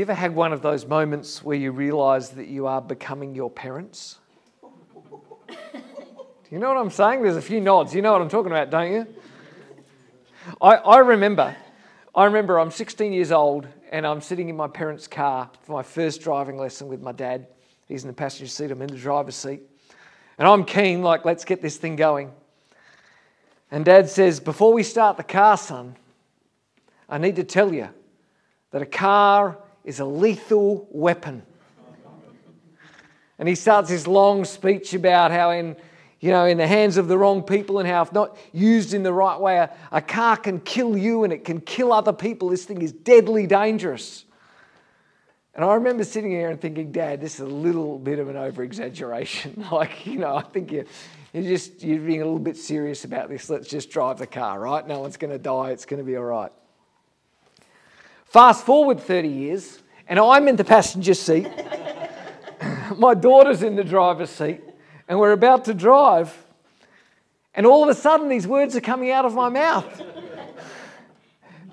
you 0.00 0.04
ever 0.04 0.14
had 0.14 0.34
one 0.34 0.54
of 0.54 0.62
those 0.62 0.86
moments 0.86 1.44
where 1.44 1.58
you 1.58 1.72
realize 1.72 2.30
that 2.30 2.48
you 2.48 2.66
are 2.66 2.80
becoming 2.80 3.34
your 3.34 3.50
parents? 3.50 4.16
Do 5.46 5.56
you 6.50 6.58
know 6.58 6.68
what 6.68 6.78
I'm 6.78 6.88
saying? 6.88 7.22
There's 7.22 7.36
a 7.36 7.42
few 7.42 7.60
nods. 7.60 7.94
You 7.94 8.00
know 8.00 8.12
what 8.12 8.22
I'm 8.22 8.30
talking 8.30 8.50
about, 8.50 8.70
don't 8.70 8.90
you? 8.90 9.06
I, 10.58 10.76
I 10.76 10.98
remember, 11.00 11.54
I 12.14 12.24
remember 12.24 12.58
I'm 12.58 12.70
16 12.70 13.12
years 13.12 13.30
old 13.30 13.66
and 13.90 14.06
I'm 14.06 14.22
sitting 14.22 14.48
in 14.48 14.56
my 14.56 14.68
parents' 14.68 15.06
car 15.06 15.50
for 15.64 15.72
my 15.72 15.82
first 15.82 16.22
driving 16.22 16.56
lesson 16.56 16.88
with 16.88 17.02
my 17.02 17.12
dad. 17.12 17.48
He's 17.86 18.02
in 18.02 18.08
the 18.08 18.14
passenger 18.14 18.46
seat, 18.46 18.70
I'm 18.70 18.80
in 18.80 18.88
the 18.88 18.96
driver's 18.96 19.36
seat. 19.36 19.60
And 20.38 20.48
I'm 20.48 20.64
keen, 20.64 21.02
like, 21.02 21.26
let's 21.26 21.44
get 21.44 21.60
this 21.60 21.76
thing 21.76 21.96
going. 21.96 22.32
And 23.70 23.84
dad 23.84 24.08
says, 24.08 24.40
Before 24.40 24.72
we 24.72 24.82
start 24.82 25.18
the 25.18 25.24
car, 25.24 25.58
son, 25.58 25.94
I 27.06 27.18
need 27.18 27.36
to 27.36 27.44
tell 27.44 27.74
you 27.74 27.90
that 28.70 28.80
a 28.80 28.86
car 28.86 29.58
is 29.84 30.00
a 30.00 30.04
lethal 30.04 30.88
weapon. 30.90 31.42
And 33.38 33.48
he 33.48 33.54
starts 33.54 33.88
this 33.88 34.06
long 34.06 34.44
speech 34.44 34.92
about 34.92 35.30
how, 35.30 35.50
in, 35.50 35.74
you 36.20 36.30
know, 36.30 36.44
in 36.44 36.58
the 36.58 36.66
hands 36.66 36.98
of 36.98 37.08
the 37.08 37.16
wrong 37.16 37.42
people 37.42 37.78
and 37.78 37.88
how, 37.88 38.02
if 38.02 38.12
not 38.12 38.36
used 38.52 38.92
in 38.92 39.02
the 39.02 39.12
right 39.12 39.40
way, 39.40 39.56
a, 39.56 39.74
a 39.90 40.02
car 40.02 40.36
can 40.36 40.60
kill 40.60 40.96
you 40.96 41.24
and 41.24 41.32
it 41.32 41.44
can 41.44 41.60
kill 41.60 41.90
other 41.92 42.12
people. 42.12 42.50
This 42.50 42.66
thing 42.66 42.82
is 42.82 42.92
deadly 42.92 43.46
dangerous. 43.46 44.26
And 45.54 45.64
I 45.64 45.74
remember 45.74 46.04
sitting 46.04 46.30
here 46.30 46.50
and 46.50 46.60
thinking, 46.60 46.92
Dad, 46.92 47.20
this 47.20 47.34
is 47.34 47.40
a 47.40 47.46
little 47.46 47.98
bit 47.98 48.18
of 48.18 48.28
an 48.28 48.36
over 48.36 48.62
exaggeration. 48.62 49.64
like, 49.72 50.06
you 50.06 50.18
know, 50.18 50.36
I 50.36 50.42
think 50.42 50.70
you're, 50.70 50.84
you're 51.32 51.42
just 51.44 51.82
you're 51.82 51.98
being 51.98 52.20
a 52.20 52.24
little 52.24 52.38
bit 52.38 52.58
serious 52.58 53.04
about 53.04 53.30
this. 53.30 53.48
Let's 53.48 53.68
just 53.68 53.90
drive 53.90 54.18
the 54.18 54.26
car, 54.26 54.60
right? 54.60 54.86
No 54.86 55.00
one's 55.00 55.16
going 55.16 55.32
to 55.32 55.38
die. 55.38 55.70
It's 55.70 55.86
going 55.86 55.98
to 55.98 56.04
be 56.04 56.16
all 56.16 56.24
right. 56.24 56.52
Fast 58.30 58.64
forward 58.64 59.00
30 59.00 59.26
years, 59.26 59.80
and 60.06 60.16
I'm 60.16 60.46
in 60.46 60.54
the 60.54 60.62
passenger 60.62 61.14
seat. 61.14 61.48
My 62.96 63.12
daughter's 63.12 63.64
in 63.64 63.74
the 63.74 63.82
driver's 63.82 64.30
seat, 64.30 64.60
and 65.08 65.18
we're 65.18 65.32
about 65.32 65.64
to 65.64 65.74
drive. 65.74 66.32
And 67.54 67.66
all 67.66 67.82
of 67.82 67.88
a 67.88 67.94
sudden, 67.94 68.28
these 68.28 68.46
words 68.46 68.76
are 68.76 68.80
coming 68.80 69.10
out 69.10 69.24
of 69.24 69.34
my 69.34 69.48
mouth. 69.48 70.02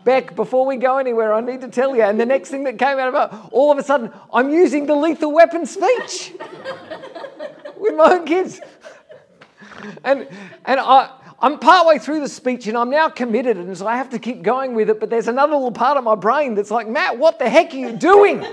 Beck, 0.04 0.36
before 0.36 0.66
we 0.66 0.78
go 0.78 0.98
anywhere, 0.98 1.32
I 1.32 1.42
need 1.42 1.62
to 1.62 1.68
tell 1.68 1.96
you. 1.96 2.02
And 2.02 2.20
the 2.20 2.26
next 2.26 2.50
thing 2.50 2.64
that 2.64 2.80
came 2.80 2.98
out 2.98 3.10
of 3.10 3.14
my 3.14 3.50
all 3.52 3.72
of 3.72 3.78
a 3.78 3.84
sudden, 3.84 4.12
I'm 4.34 4.50
using 4.50 4.88
the 4.88 4.96
lethal 4.96 5.32
weapon 5.32 5.68
speech 5.68 6.34
with 7.78 7.94
my 7.96 8.14
own 8.14 8.26
kids. 8.26 8.60
And, 10.04 10.28
and 10.66 10.80
I, 10.80 11.12
I'm 11.40 11.60
partway 11.60 12.00
through 12.00 12.22
the 12.22 12.30
speech 12.30 12.68
and 12.68 12.76
I'm 12.76 12.90
now 12.90 13.10
committed, 13.10 13.58
and 13.58 13.78
so 13.78 13.86
I 13.86 13.98
have 13.98 14.10
to 14.10 14.20
keep 14.20 14.42
going 14.42 14.74
with 14.74 14.90
it. 14.90 15.00
But 15.00 15.10
there's 15.10 15.28
another 15.28 15.54
little 15.54 15.72
part 15.72 15.98
of 15.98 16.04
my 16.04 16.16
brain 16.16 16.56
that's 16.56 16.72
like, 16.72 16.88
Matt, 16.88 17.18
what 17.18 17.38
the 17.38 17.50
heck 17.50 17.74
are 17.74 17.78
you 17.78 17.92
doing? 17.92 18.44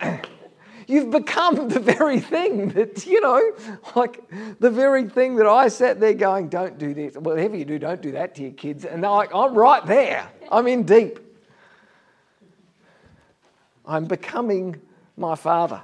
You've 0.86 1.10
become 1.10 1.68
the 1.68 1.80
very 1.80 2.20
thing 2.20 2.70
that, 2.70 3.06
you 3.06 3.20
know, 3.20 3.52
like 3.94 4.22
the 4.58 4.70
very 4.70 5.08
thing 5.08 5.36
that 5.36 5.46
I 5.46 5.68
sat 5.68 6.00
there 6.00 6.14
going, 6.14 6.48
don't 6.48 6.78
do 6.78 6.92
this. 6.92 7.14
Whatever 7.14 7.56
you 7.56 7.64
do, 7.64 7.78
don't 7.78 8.02
do 8.02 8.12
that 8.12 8.34
to 8.36 8.42
your 8.42 8.52
kids. 8.52 8.84
And 8.84 9.02
they're 9.02 9.10
like, 9.10 9.34
I'm 9.34 9.54
right 9.54 9.84
there. 9.86 10.28
I'm 10.50 10.66
in 10.66 10.84
deep. 10.84 11.20
I'm 13.86 14.06
becoming 14.06 14.80
my 15.16 15.34
father. 15.34 15.80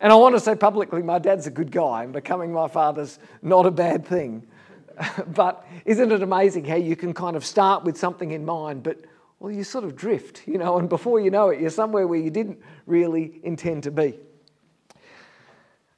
And 0.00 0.12
I 0.12 0.16
want 0.16 0.34
to 0.34 0.40
say 0.40 0.56
publicly, 0.56 1.02
my 1.02 1.20
dad's 1.20 1.46
a 1.46 1.50
good 1.50 1.70
guy, 1.70 2.02
and 2.02 2.12
becoming 2.12 2.52
my 2.52 2.66
father's 2.66 3.20
not 3.40 3.66
a 3.66 3.70
bad 3.70 4.04
thing. 4.04 4.46
but 5.28 5.66
isn't 5.84 6.12
it 6.12 6.22
amazing 6.22 6.64
how 6.64 6.76
you 6.76 6.96
can 6.96 7.14
kind 7.14 7.36
of 7.36 7.44
start 7.44 7.84
with 7.84 7.96
something 7.96 8.32
in 8.32 8.44
mind, 8.44 8.82
but 8.82 9.00
well, 9.38 9.50
you 9.50 9.64
sort 9.64 9.84
of 9.84 9.96
drift, 9.96 10.46
you 10.46 10.56
know, 10.56 10.78
and 10.78 10.88
before 10.88 11.20
you 11.20 11.30
know 11.30 11.48
it, 11.48 11.60
you're 11.60 11.70
somewhere 11.70 12.06
where 12.06 12.20
you 12.20 12.30
didn't 12.30 12.60
really 12.86 13.40
intend 13.42 13.82
to 13.82 13.90
be. 13.90 14.18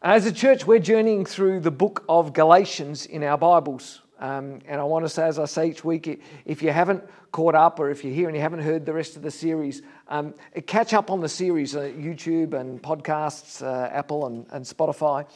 As 0.00 0.26
a 0.26 0.32
church, 0.32 0.66
we're 0.66 0.78
journeying 0.78 1.25
through 1.25 1.60
the 1.60 1.70
book 1.70 2.04
of 2.09 2.32
Galatians 2.32 3.06
in 3.06 3.22
our 3.22 3.38
Bibles. 3.38 4.00
Um, 4.24 4.60
and 4.66 4.80
I 4.80 4.84
want 4.84 5.04
to 5.04 5.08
say, 5.10 5.24
as 5.24 5.38
I 5.38 5.44
say 5.44 5.68
each 5.68 5.84
week, 5.84 6.22
if 6.46 6.62
you 6.62 6.72
haven't 6.72 7.04
caught 7.30 7.54
up 7.54 7.78
or 7.78 7.90
if 7.90 8.02
you're 8.02 8.14
here 8.14 8.26
and 8.26 8.34
you 8.34 8.40
haven't 8.40 8.60
heard 8.60 8.86
the 8.86 8.92
rest 8.94 9.16
of 9.16 9.22
the 9.22 9.30
series, 9.30 9.82
um, 10.08 10.32
catch 10.64 10.94
up 10.94 11.10
on 11.10 11.20
the 11.20 11.28
series, 11.28 11.76
uh, 11.76 11.80
YouTube 11.80 12.54
and 12.54 12.82
podcasts, 12.82 13.62
uh, 13.62 13.90
Apple 13.92 14.26
and, 14.26 14.46
and 14.50 14.64
Spotify. 14.64 15.26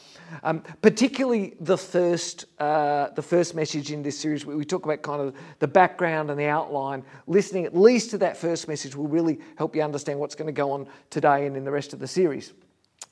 Um, 0.41 0.63
particularly 0.81 1.53
the 1.59 1.77
first, 1.77 2.45
uh, 2.57 3.09
the 3.09 3.21
first 3.21 3.53
message 3.53 3.91
in 3.91 4.01
this 4.01 4.17
series, 4.17 4.43
we, 4.43 4.55
we 4.55 4.65
talk 4.65 4.85
about 4.85 5.03
kind 5.03 5.21
of 5.21 5.35
the 5.59 5.67
background 5.67 6.31
and 6.31 6.39
the 6.39 6.47
outline. 6.47 7.03
Listening 7.27 7.65
at 7.65 7.77
least 7.77 8.09
to 8.09 8.17
that 8.17 8.37
first 8.37 8.67
message 8.67 8.95
will 8.95 9.07
really 9.07 9.39
help 9.55 9.75
you 9.75 9.83
understand 9.83 10.19
what's 10.19 10.33
going 10.33 10.47
to 10.47 10.51
go 10.51 10.71
on 10.71 10.87
today 11.11 11.45
and 11.45 11.55
in 11.55 11.63
the 11.63 11.71
rest 11.71 11.93
of 11.93 11.99
the 11.99 12.07
series. 12.07 12.53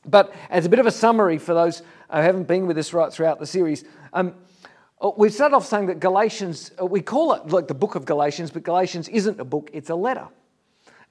But 0.07 0.33
as 0.49 0.65
a 0.65 0.69
bit 0.69 0.79
of 0.79 0.87
a 0.87 0.91
summary 0.91 1.37
for 1.37 1.53
those 1.53 1.79
who 1.79 2.17
haven't 2.17 2.47
been 2.47 2.65
with 2.65 2.79
us 2.79 2.93
right 2.93 3.13
throughout 3.13 3.37
the 3.39 3.45
series, 3.45 3.83
um, 4.13 4.33
we 5.17 5.29
started 5.29 5.55
off 5.55 5.65
saying 5.65 5.87
that 5.87 5.99
Galatians, 5.99 6.71
uh, 6.81 6.85
we 6.85 7.01
call 7.01 7.33
it 7.33 7.47
like 7.47 7.67
the 7.67 7.75
book 7.75 7.95
of 7.95 8.05
Galatians, 8.05 8.51
but 8.51 8.63
Galatians 8.63 9.07
isn't 9.09 9.39
a 9.39 9.45
book, 9.45 9.69
it's 9.73 9.89
a 9.89 9.95
letter. 9.95 10.27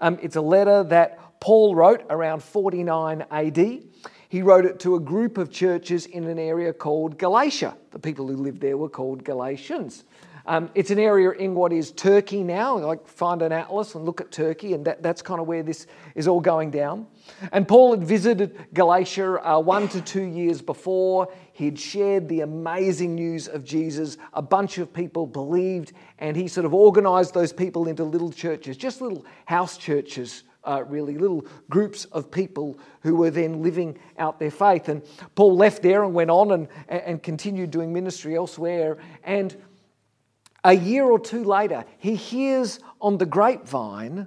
Um, 0.00 0.18
it's 0.20 0.36
a 0.36 0.40
letter 0.40 0.82
that 0.84 1.40
Paul 1.40 1.74
wrote 1.74 2.04
around 2.10 2.42
49 2.42 3.24
AD. 3.30 3.82
He 4.28 4.42
wrote 4.42 4.64
it 4.66 4.80
to 4.80 4.96
a 4.96 5.00
group 5.00 5.38
of 5.38 5.52
churches 5.52 6.06
in 6.06 6.24
an 6.24 6.38
area 6.38 6.72
called 6.72 7.16
Galatia. 7.16 7.76
The 7.92 7.98
people 7.98 8.26
who 8.26 8.36
lived 8.36 8.60
there 8.60 8.76
were 8.76 8.88
called 8.88 9.22
Galatians. 9.22 10.04
Um, 10.46 10.70
it's 10.74 10.90
an 10.90 10.98
area 10.98 11.30
in 11.30 11.54
what 11.54 11.72
is 11.72 11.90
Turkey 11.90 12.44
now. 12.44 12.78
Like 12.78 13.06
find 13.06 13.42
an 13.42 13.52
atlas 13.52 13.94
and 13.94 14.04
look 14.04 14.20
at 14.20 14.30
Turkey, 14.30 14.74
and 14.74 14.84
that, 14.84 15.02
that's 15.02 15.20
kind 15.22 15.40
of 15.40 15.46
where 15.46 15.62
this 15.62 15.86
is 16.14 16.28
all 16.28 16.40
going 16.40 16.70
down. 16.70 17.06
And 17.52 17.66
Paul 17.66 17.92
had 17.92 18.04
visited 18.04 18.56
Galatia 18.72 19.44
uh, 19.44 19.60
one 19.60 19.88
to 19.88 20.00
two 20.00 20.22
years 20.22 20.62
before. 20.62 21.28
He'd 21.52 21.78
shared 21.78 22.28
the 22.28 22.42
amazing 22.42 23.14
news 23.16 23.48
of 23.48 23.64
Jesus. 23.64 24.18
A 24.34 24.42
bunch 24.42 24.78
of 24.78 24.92
people 24.92 25.26
believed, 25.26 25.92
and 26.18 26.36
he 26.36 26.46
sort 26.46 26.64
of 26.64 26.72
organized 26.72 27.34
those 27.34 27.52
people 27.52 27.88
into 27.88 28.04
little 28.04 28.30
churches, 28.30 28.76
just 28.76 29.00
little 29.00 29.24
house 29.46 29.76
churches 29.76 30.44
uh, 30.66 30.84
really, 30.88 31.16
little 31.16 31.46
groups 31.70 32.04
of 32.06 32.30
people 32.30 32.78
who 33.00 33.14
were 33.14 33.30
then 33.30 33.62
living 33.62 33.98
out 34.18 34.38
their 34.38 34.50
faith. 34.50 34.88
And 34.88 35.02
Paul 35.34 35.56
left 35.56 35.82
there 35.82 36.04
and 36.04 36.12
went 36.12 36.30
on 36.30 36.50
and, 36.52 36.68
and 36.88 37.22
continued 37.22 37.70
doing 37.70 37.92
ministry 37.92 38.36
elsewhere. 38.36 38.98
And 39.24 39.56
a 40.66 40.72
year 40.72 41.04
or 41.04 41.20
two 41.20 41.44
later, 41.44 41.84
he 41.98 42.16
hears 42.16 42.80
on 43.00 43.18
the 43.18 43.24
grapevine, 43.24 44.26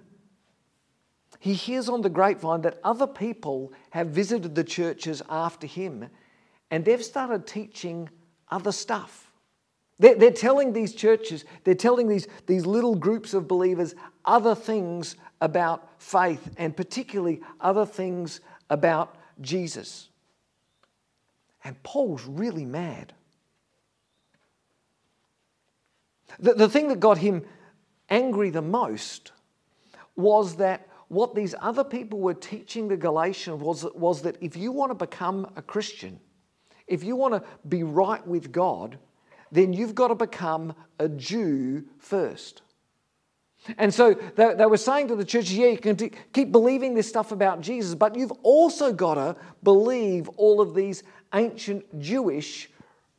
he 1.38 1.54
hears 1.54 1.90
on 1.90 2.02
the 2.02 2.10
grapevine 2.10 2.62
that 2.62 2.80
other 2.84 3.08
people 3.08 3.74
have 3.90 4.08
visited 4.08 4.56
the 4.56 4.64
churches 4.64 5.22
after 5.30 5.68
him 5.68 6.10
and 6.72 6.86
they've 6.86 7.04
started 7.04 7.46
teaching 7.46 8.10
other 8.50 8.72
stuff. 8.72 9.32
They're, 10.00 10.16
they're 10.16 10.32
telling 10.32 10.72
these 10.72 10.94
churches, 10.94 11.44
they're 11.66 11.76
telling 11.76 12.08
these, 12.08 12.28
these 12.46 12.66
little 12.66 12.96
groups 12.96 13.34
of 13.34 13.48
believers 13.48 13.96
other 14.24 14.56
things 14.56 15.18
about 15.42 15.90
faith 16.02 16.54
and 16.58 16.76
particularly 16.76 17.42
other 17.60 17.86
things 17.86 18.40
about 18.70 19.18
Jesus. 19.42 20.08
And 21.66 21.82
Paul's 21.84 22.26
really 22.26 22.66
mad. 22.66 23.14
The, 26.40 26.54
the 26.54 26.70
thing 26.70 26.88
that 26.88 27.00
got 27.00 27.18
him 27.18 27.44
angry 28.10 28.50
the 28.50 28.62
most 28.62 29.32
was 30.16 30.56
that 30.56 30.88
what 31.08 31.36
these 31.36 31.56
other 31.60 31.84
people 31.84 32.20
were 32.20 32.34
teaching 32.34 32.88
the 32.88 32.98
Galatians 32.98 33.62
was, 33.62 33.86
was 33.96 34.22
that 34.22 34.38
if 34.42 34.56
you 34.56 34.72
want 34.72 34.92
to 34.92 34.96
become 34.96 35.52
a 35.56 35.62
Christian, 35.62 36.20
if 36.88 37.04
you 37.04 37.16
want 37.16 37.34
to 37.34 37.44
be 37.68 37.84
right 37.84 38.26
with 38.28 38.52
God, 38.52 38.98
then 39.52 39.74
you've 39.74 39.96
got 39.96 40.10
to 40.10 40.16
become 40.16 40.74
a 41.00 41.10
Jew 41.10 41.86
first. 41.98 42.62
And 43.78 43.94
so 43.94 44.14
they, 44.36 44.54
they 44.54 44.66
were 44.66 44.78
saying 44.78 45.10
to 45.10 45.16
the 45.16 45.26
church, 45.26 45.52
yeah, 45.52 45.68
you 45.68 45.78
can 45.78 45.96
t- 45.96 46.12
keep 46.32 46.52
believing 46.52 46.94
this 46.94 47.10
stuff 47.10 47.32
about 47.32 47.62
Jesus, 47.62 47.96
but 47.96 48.16
you've 48.16 48.32
also 48.44 48.94
got 48.94 49.16
to 49.16 49.36
believe 49.64 50.30
all 50.30 50.62
of 50.62 50.74
these 50.74 51.04
ancient 51.34 52.00
Jewish 52.00 52.70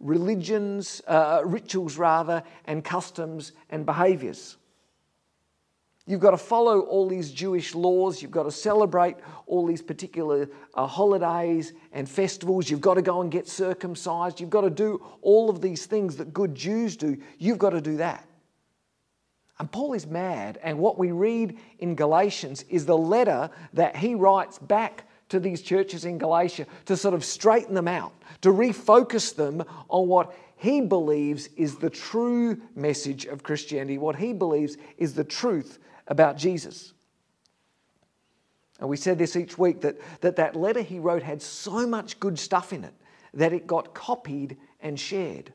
religions, 0.01 1.03
uh, 1.07 1.43
rituals 1.45 1.97
rather, 1.97 2.43
and 2.65 2.85
customs 2.85 3.53
and 3.69 3.87
behaviors. 3.87 4.57
You've 6.07 6.21
got 6.21 6.33
to 6.33 6.39
follow 6.39 6.81
all 6.81 7.07
these 7.07 7.31
Jewish 7.31 7.75
laws. 7.75 8.21
You've 8.21 8.33
got 8.33 8.43
to 8.43 8.51
celebrate 8.51 9.17
all 9.47 9.67
these 9.67 9.83
particular 9.83 10.49
uh, 10.75 10.87
holidays 10.87 11.73
and 11.93 12.09
festivals. 12.09 12.69
You've 12.69 12.81
got 12.81 12.95
to 12.95 13.03
go 13.03 13.21
and 13.21 13.31
get 13.31 13.47
circumcised. 13.47 14.41
You've 14.41 14.51
got 14.51 14.63
to 14.63 14.71
do 14.71 15.01
all 15.23 15.51
of 15.51 15.61
these 15.61 15.87
things 15.87 16.17
that 16.17 16.33
good 16.33 16.55
Jews 16.55 16.97
do. 16.97 17.17
You've 17.39 17.59
got 17.59 17.71
to 17.71 17.81
do 17.81 17.99
that. 17.99 18.27
And 19.61 19.71
Paul 19.71 19.93
is 19.93 20.07
mad. 20.07 20.59
And 20.63 20.79
what 20.79 20.99
we 20.99 21.13
read 21.13 21.59
in 21.79 21.95
Galatians 21.95 22.65
is 22.71 22.87
the 22.87 22.97
letter 22.97 23.51
that 23.75 23.95
he 23.95 24.15
writes 24.15 24.59
back 24.59 25.05
to 25.31 25.41
these 25.41 25.63
churches 25.63 26.05
in 26.05 26.19
Galatia 26.19 26.67
to 26.85 26.97
sort 26.97 27.15
of 27.15 27.25
straighten 27.25 27.75
them 27.75 27.89
out, 27.89 28.13
to 28.43 28.51
refocus 28.51 29.35
them 29.35 29.65
on 29.89 30.07
what 30.07 30.35
he 30.57 30.83
believes 30.83 31.49
is 31.57 31.77
the 31.77 31.89
true 31.89 32.61
message 32.75 33.25
of 33.25 33.43
Christianity, 33.43 33.97
what 33.97 34.17
he 34.17 34.33
believes 34.35 34.77
is 34.99 35.15
the 35.15 35.25
truth 35.25 35.79
about 36.07 36.37
Jesus. 36.37 36.93
And 38.79 38.89
we 38.89 38.97
said 38.97 39.19
this 39.19 39.37
each 39.37 39.57
week 39.57 39.81
that, 39.83 39.97
that 40.21 40.37
that 40.37 40.57
letter 40.57 40.83
he 40.83 40.99
wrote 40.99 41.23
had 41.23 41.41
so 41.41 41.87
much 41.87 42.21
good 42.21 42.39
stuff 42.39 42.73
in 42.73 42.85
it 42.85 42.95
that 43.35 43.53
it 43.53 43.67
got 43.67 43.95
copied 43.95 44.57
and 44.81 44.99
shared. 44.99 45.53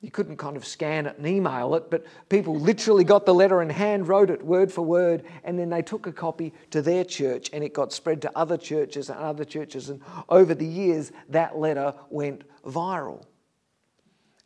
You 0.00 0.12
couldn't 0.12 0.36
kind 0.36 0.56
of 0.56 0.64
scan 0.64 1.06
it 1.06 1.18
and 1.18 1.26
email 1.26 1.74
it, 1.74 1.90
but 1.90 2.06
people 2.28 2.54
literally 2.54 3.02
got 3.02 3.26
the 3.26 3.34
letter 3.34 3.60
in 3.62 3.68
hand 3.68 4.06
wrote 4.06 4.30
it 4.30 4.44
word 4.44 4.70
for 4.70 4.82
word, 4.82 5.24
and 5.42 5.58
then 5.58 5.70
they 5.70 5.82
took 5.82 6.06
a 6.06 6.12
copy 6.12 6.54
to 6.70 6.80
their 6.82 7.04
church 7.04 7.50
and 7.52 7.64
it 7.64 7.74
got 7.74 7.92
spread 7.92 8.22
to 8.22 8.38
other 8.38 8.56
churches 8.56 9.10
and 9.10 9.18
other 9.18 9.44
churches. 9.44 9.88
And 9.88 10.00
over 10.28 10.54
the 10.54 10.66
years, 10.66 11.10
that 11.30 11.58
letter 11.58 11.94
went 12.10 12.42
viral. 12.64 13.24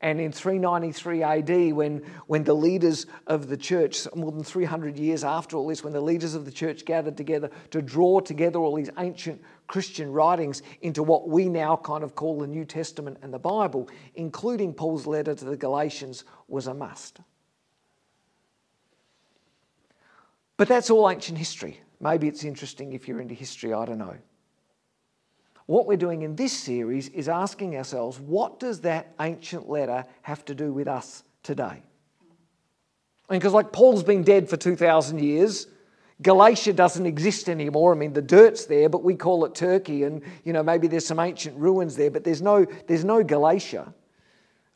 And 0.02 0.20
in 0.20 0.32
393 0.32 1.22
AD, 1.22 1.72
when, 1.74 1.98
when 2.26 2.42
the 2.42 2.54
leaders 2.54 3.06
of 3.28 3.48
the 3.48 3.56
church, 3.56 4.08
more 4.16 4.32
than 4.32 4.42
300 4.42 4.98
years 4.98 5.22
after 5.22 5.56
all 5.56 5.68
this, 5.68 5.84
when 5.84 5.92
the 5.92 6.00
leaders 6.00 6.34
of 6.34 6.44
the 6.44 6.50
church 6.50 6.84
gathered 6.84 7.16
together 7.16 7.50
to 7.70 7.80
draw 7.80 8.18
together 8.18 8.58
all 8.58 8.74
these 8.74 8.90
ancient 8.98 9.40
Christian 9.68 10.10
writings 10.10 10.62
into 10.80 11.04
what 11.04 11.28
we 11.28 11.48
now 11.48 11.76
kind 11.76 12.02
of 12.02 12.16
call 12.16 12.40
the 12.40 12.48
New 12.48 12.64
Testament 12.64 13.18
and 13.22 13.32
the 13.32 13.38
Bible, 13.38 13.88
including 14.16 14.74
Paul's 14.74 15.06
letter 15.06 15.36
to 15.36 15.44
the 15.44 15.56
Galatians, 15.56 16.24
was 16.48 16.66
a 16.66 16.74
must. 16.74 17.20
But 20.56 20.66
that's 20.66 20.90
all 20.90 21.08
ancient 21.08 21.38
history. 21.38 21.80
Maybe 22.00 22.26
it's 22.26 22.42
interesting 22.42 22.92
if 22.92 23.06
you're 23.06 23.20
into 23.20 23.34
history, 23.34 23.72
I 23.72 23.84
don't 23.84 23.98
know. 23.98 24.16
What 25.66 25.86
we're 25.86 25.96
doing 25.96 26.22
in 26.22 26.36
this 26.36 26.52
series 26.52 27.08
is 27.10 27.28
asking 27.28 27.76
ourselves 27.76 28.18
what 28.18 28.58
does 28.58 28.80
that 28.80 29.14
ancient 29.20 29.68
letter 29.68 30.04
have 30.22 30.44
to 30.46 30.54
do 30.54 30.72
with 30.72 30.88
us 30.88 31.22
today? 31.42 31.82
And 33.28 33.40
because, 33.40 33.54
like, 33.54 33.72
Paul's 33.72 34.02
been 34.02 34.24
dead 34.24 34.48
for 34.50 34.56
2,000 34.56 35.18
years. 35.18 35.66
Galatia 36.20 36.72
doesn't 36.72 37.06
exist 37.06 37.48
anymore. 37.48 37.92
I 37.92 37.96
mean, 37.96 38.12
the 38.12 38.22
dirt's 38.22 38.66
there, 38.66 38.88
but 38.88 39.02
we 39.02 39.14
call 39.14 39.44
it 39.44 39.54
Turkey, 39.54 40.04
and 40.04 40.22
you 40.44 40.52
know 40.52 40.62
maybe 40.62 40.86
there's 40.86 41.06
some 41.06 41.18
ancient 41.18 41.56
ruins 41.56 41.96
there, 41.96 42.10
but 42.10 42.22
there's 42.22 42.42
no 42.42 42.64
there's 42.86 43.04
no 43.04 43.24
Galatia. 43.24 43.92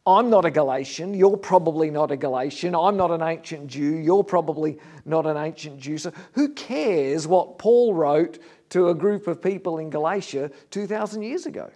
I'm 0.07 0.31
not 0.31 0.45
a 0.45 0.51
Galatian. 0.53 1.15
You're 1.15 1.37
probably 1.37 1.91
not 1.91 2.13
a 2.13 2.17
Galatian. 2.17 2.77
I'm 2.77 2.97
not 2.97 3.11
an 3.11 3.23
ancient 3.23 3.67
Jew. 3.67 3.97
You're 3.97 4.23
probably 4.23 4.79
not 5.05 5.27
an 5.27 5.37
ancient 5.37 5.81
Jew. 5.81 5.99
So 5.99 6.13
who 6.33 6.51
cares 6.51 7.27
what 7.27 7.59
Paul 7.59 7.93
wrote 7.93 8.39
to 8.71 8.89
a 8.89 8.95
group 8.95 9.27
of 9.27 9.43
people 9.43 9.79
in 9.79 9.91
Galatia 9.91 10.51
2,000 10.71 11.23
years 11.23 11.47
ago. 11.47 11.71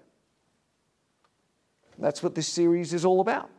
That's 1.99 2.23
what 2.23 2.35
this 2.35 2.49
series 2.49 2.95
is 2.95 3.05
all 3.05 3.21
about. 3.21 3.51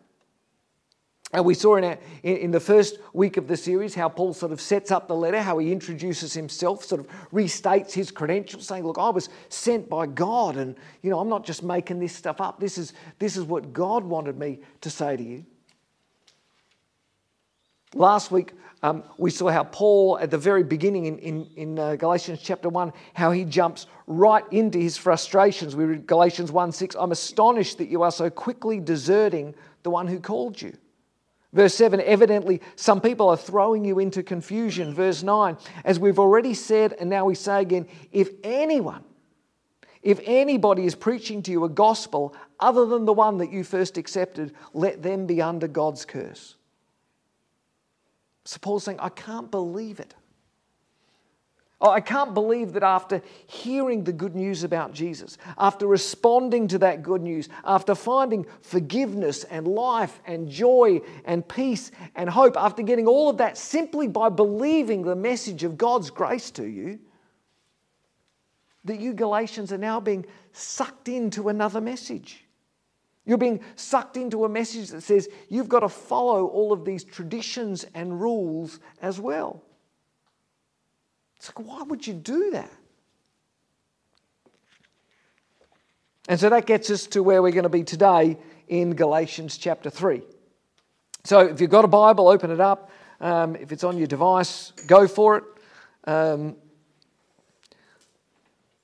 And 1.34 1.46
we 1.46 1.54
saw 1.54 1.78
in, 1.78 1.98
in, 2.24 2.52
the 2.52 2.60
first 2.60 2.98
week 3.14 3.38
of 3.38 3.48
the 3.48 3.56
series 3.56 3.96
how 3.96 4.10
Paul 4.10 4.34
sort 4.34 4.52
of 4.52 4.60
sets 4.60 4.92
up 4.92 5.08
the 5.08 5.16
letter, 5.16 5.42
how 5.42 5.60
he 5.60 5.72
introduces 5.72 6.34
himself, 6.34 6.84
sort 6.84 7.00
of 7.00 7.08
restates 7.32 7.94
his 7.94 8.12
credentials, 8.12 8.68
saying, 8.68 8.86
Look, 8.86 8.98
I 8.98 9.10
was 9.10 9.30
sent 9.48 9.90
by 9.90 10.08
God, 10.08 10.58
and 10.58 10.76
you 11.02 11.10
know, 11.10 11.20
I'm 11.20 11.30
not 11.30 11.46
just 11.46 11.64
making 11.64 12.00
this 12.00 12.14
stuff 12.14 12.42
up. 12.42 12.60
This 12.60 12.78
is, 12.78 12.92
this 13.18 13.38
is 13.38 13.46
what 13.46 13.72
God 13.72 14.04
wanted 14.04 14.38
me 14.38 14.60
to 14.82 14.90
say 14.90 15.16
to 15.16 15.24
you. 15.24 15.46
Last 17.94 18.30
week, 18.30 18.52
um, 18.84 19.04
we 19.18 19.30
saw 19.30 19.50
how 19.50 19.64
Paul, 19.64 20.18
at 20.20 20.32
the 20.32 20.38
very 20.38 20.64
beginning 20.64 21.06
in, 21.06 21.20
in, 21.20 21.46
in 21.56 21.80
uh, 21.80 21.96
Galatians 21.98 22.40
chapter 22.42 22.68
1, 22.68 22.92
how 23.14 23.32
he 23.32 23.46
jumps 23.46 23.86
right 24.08 24.44
into 24.52 24.80
his 24.80 24.98
frustrations. 24.98 25.76
We 25.76 25.86
read 25.86 26.08
Galatians 26.08 26.52
1 26.52 26.72
6, 26.72 26.96
I'm 26.96 27.12
astonished 27.12 27.78
that 27.78 27.90
you 27.90 28.02
are 28.02 28.12
so 28.12 28.30
quickly 28.30 28.80
deserting 28.80 29.54
the 29.84 29.92
one 29.92 30.08
who 30.08 30.20
called 30.20 30.60
you. 30.62 30.76
Verse 31.54 31.76
7, 31.76 32.02
evidently, 32.02 32.62
some 32.76 33.02
people 33.02 33.30
are 33.30 33.38
throwing 33.38 33.86
you 33.86 34.00
into 34.00 34.24
confusion. 34.24 34.94
Verse 34.94 35.22
9, 35.22 35.58
as 35.84 36.00
we've 36.00 36.20
already 36.20 36.54
said, 36.54 36.94
and 36.94 37.10
now 37.10 37.26
we 37.26 37.36
say 37.36 37.62
again, 37.62 37.88
if 38.12 38.30
anyone, 38.44 39.04
if 40.02 40.20
anybody 40.24 40.86
is 40.86 40.96
preaching 40.96 41.44
to 41.44 41.52
you 41.52 41.66
a 41.66 41.70
gospel 41.70 42.36
other 42.60 42.86
than 42.88 43.06
the 43.06 43.14
one 43.14 43.38
that 43.40 43.52
you 43.52 43.64
first 43.64 43.98
accepted, 43.98 44.54
let 44.74 45.04
them 45.04 45.28
be 45.28 45.42
under 45.42 45.68
God's 45.68 46.06
curse. 46.06 46.56
So 48.46 48.58
Paul's 48.60 48.84
saying, 48.84 49.00
I 49.00 49.10
can't 49.10 49.52
believe 49.52 50.00
it. 50.00 50.14
Oh, 51.82 51.90
I 51.90 52.00
can't 52.00 52.36
believe 52.36 52.74
that 52.74 52.84
after 52.84 53.24
hearing 53.48 54.04
the 54.04 54.14
good 54.14 54.36
news 54.36 54.64
about 54.64 54.94
Jesus, 54.94 55.40
after 55.58 55.88
responding 55.88 56.68
to 56.68 56.78
that 56.78 57.02
good 57.02 57.24
news, 57.24 57.50
after 57.66 57.96
finding 57.96 58.46
forgiveness 58.62 59.46
and 59.46 59.68
life 59.68 60.22
and 60.26 60.48
joy 60.48 61.02
and 61.26 61.48
peace 61.48 61.90
and 62.16 62.30
hope, 62.30 62.56
after 62.56 62.84
getting 62.84 63.08
all 63.08 63.30
of 63.32 63.38
that 63.38 63.58
simply 63.58 64.08
by 64.08 64.30
believing 64.30 65.02
the 65.02 65.16
message 65.16 65.64
of 65.64 65.76
God's 65.76 66.12
grace 66.12 66.52
to 66.52 66.68
you, 66.68 67.00
that 68.84 69.00
you 69.00 69.14
Galatians 69.14 69.74
are 69.74 69.80
now 69.80 70.00
being 70.00 70.24
sucked 70.54 71.08
into 71.08 71.50
another 71.50 71.82
message. 71.82 72.41
You're 73.26 73.38
being 73.38 73.62
sucked 73.76 74.18
into 74.18 74.46
a 74.46 74.50
message 74.50 74.90
that 74.90 75.02
says 75.02 75.30
you've 75.50 75.70
got 75.70 75.82
to 75.82 75.90
follow 75.90 76.48
all 76.48 76.74
of 76.74 76.86
these 76.86 77.04
traditions 77.04 77.86
and 77.94 78.20
rules 78.20 78.80
as 79.02 79.20
well. 79.20 79.64
It's 81.36 81.50
like, 81.56 81.68
why 81.68 81.84
would 81.84 82.06
you 82.06 82.14
do 82.14 82.52
that? 82.52 82.72
And 86.28 86.40
so 86.40 86.50
that 86.50 86.66
gets 86.66 86.90
us 86.90 87.08
to 87.08 87.24
where 87.24 87.42
we're 87.42 87.52
going 87.52 87.64
to 87.64 87.70
be 87.70 87.84
today 87.84 88.38
in 88.68 88.96
Galatians 88.96 89.58
chapter 89.58 89.90
3. 89.90 90.22
So 91.24 91.40
if 91.40 91.62
you've 91.62 91.70
got 91.70 91.86
a 91.86 91.90
Bible, 91.90 92.28
open 92.28 92.52
it 92.52 92.60
up. 92.60 92.90
Um, 93.20 93.56
if 93.56 93.72
it's 93.72 93.84
on 93.84 93.98
your 93.98 94.08
device, 94.08 94.72
go 94.88 95.08
for 95.08 95.38
it. 95.38 95.44
Um, 96.06 96.56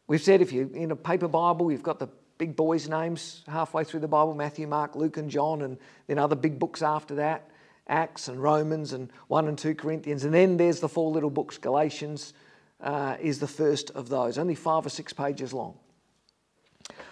we've 0.07 0.21
said 0.21 0.41
if 0.41 0.51
you're 0.51 0.75
in 0.75 0.91
a 0.91 0.95
paper 0.95 1.27
Bible, 1.27 1.71
you've 1.71 1.83
got 1.83 1.99
the 1.99 2.09
big 2.37 2.55
boys' 2.55 2.87
names 2.87 3.43
halfway 3.47 3.83
through 3.83 4.01
the 4.01 4.07
Bible 4.07 4.33
Matthew, 4.33 4.67
Mark, 4.67 4.95
Luke, 4.95 5.17
and 5.17 5.29
John, 5.29 5.61
and 5.61 5.77
then 6.07 6.19
other 6.19 6.35
big 6.35 6.59
books 6.59 6.81
after 6.81 7.15
that 7.15 7.49
Acts 7.89 8.27
and 8.27 8.41
Romans, 8.41 8.93
and 8.93 9.09
1 9.27 9.47
and 9.47 9.57
2 9.57 9.75
Corinthians. 9.75 10.25
And 10.25 10.33
then 10.33 10.57
there's 10.57 10.79
the 10.79 10.89
four 10.89 11.11
little 11.11 11.29
books, 11.29 11.57
Galatians 11.57 12.33
uh, 12.81 13.15
is 13.19 13.39
the 13.39 13.47
first 13.47 13.91
of 13.91 14.09
those, 14.09 14.37
only 14.37 14.55
five 14.55 14.85
or 14.85 14.89
six 14.89 15.13
pages 15.13 15.53
long. 15.53 15.77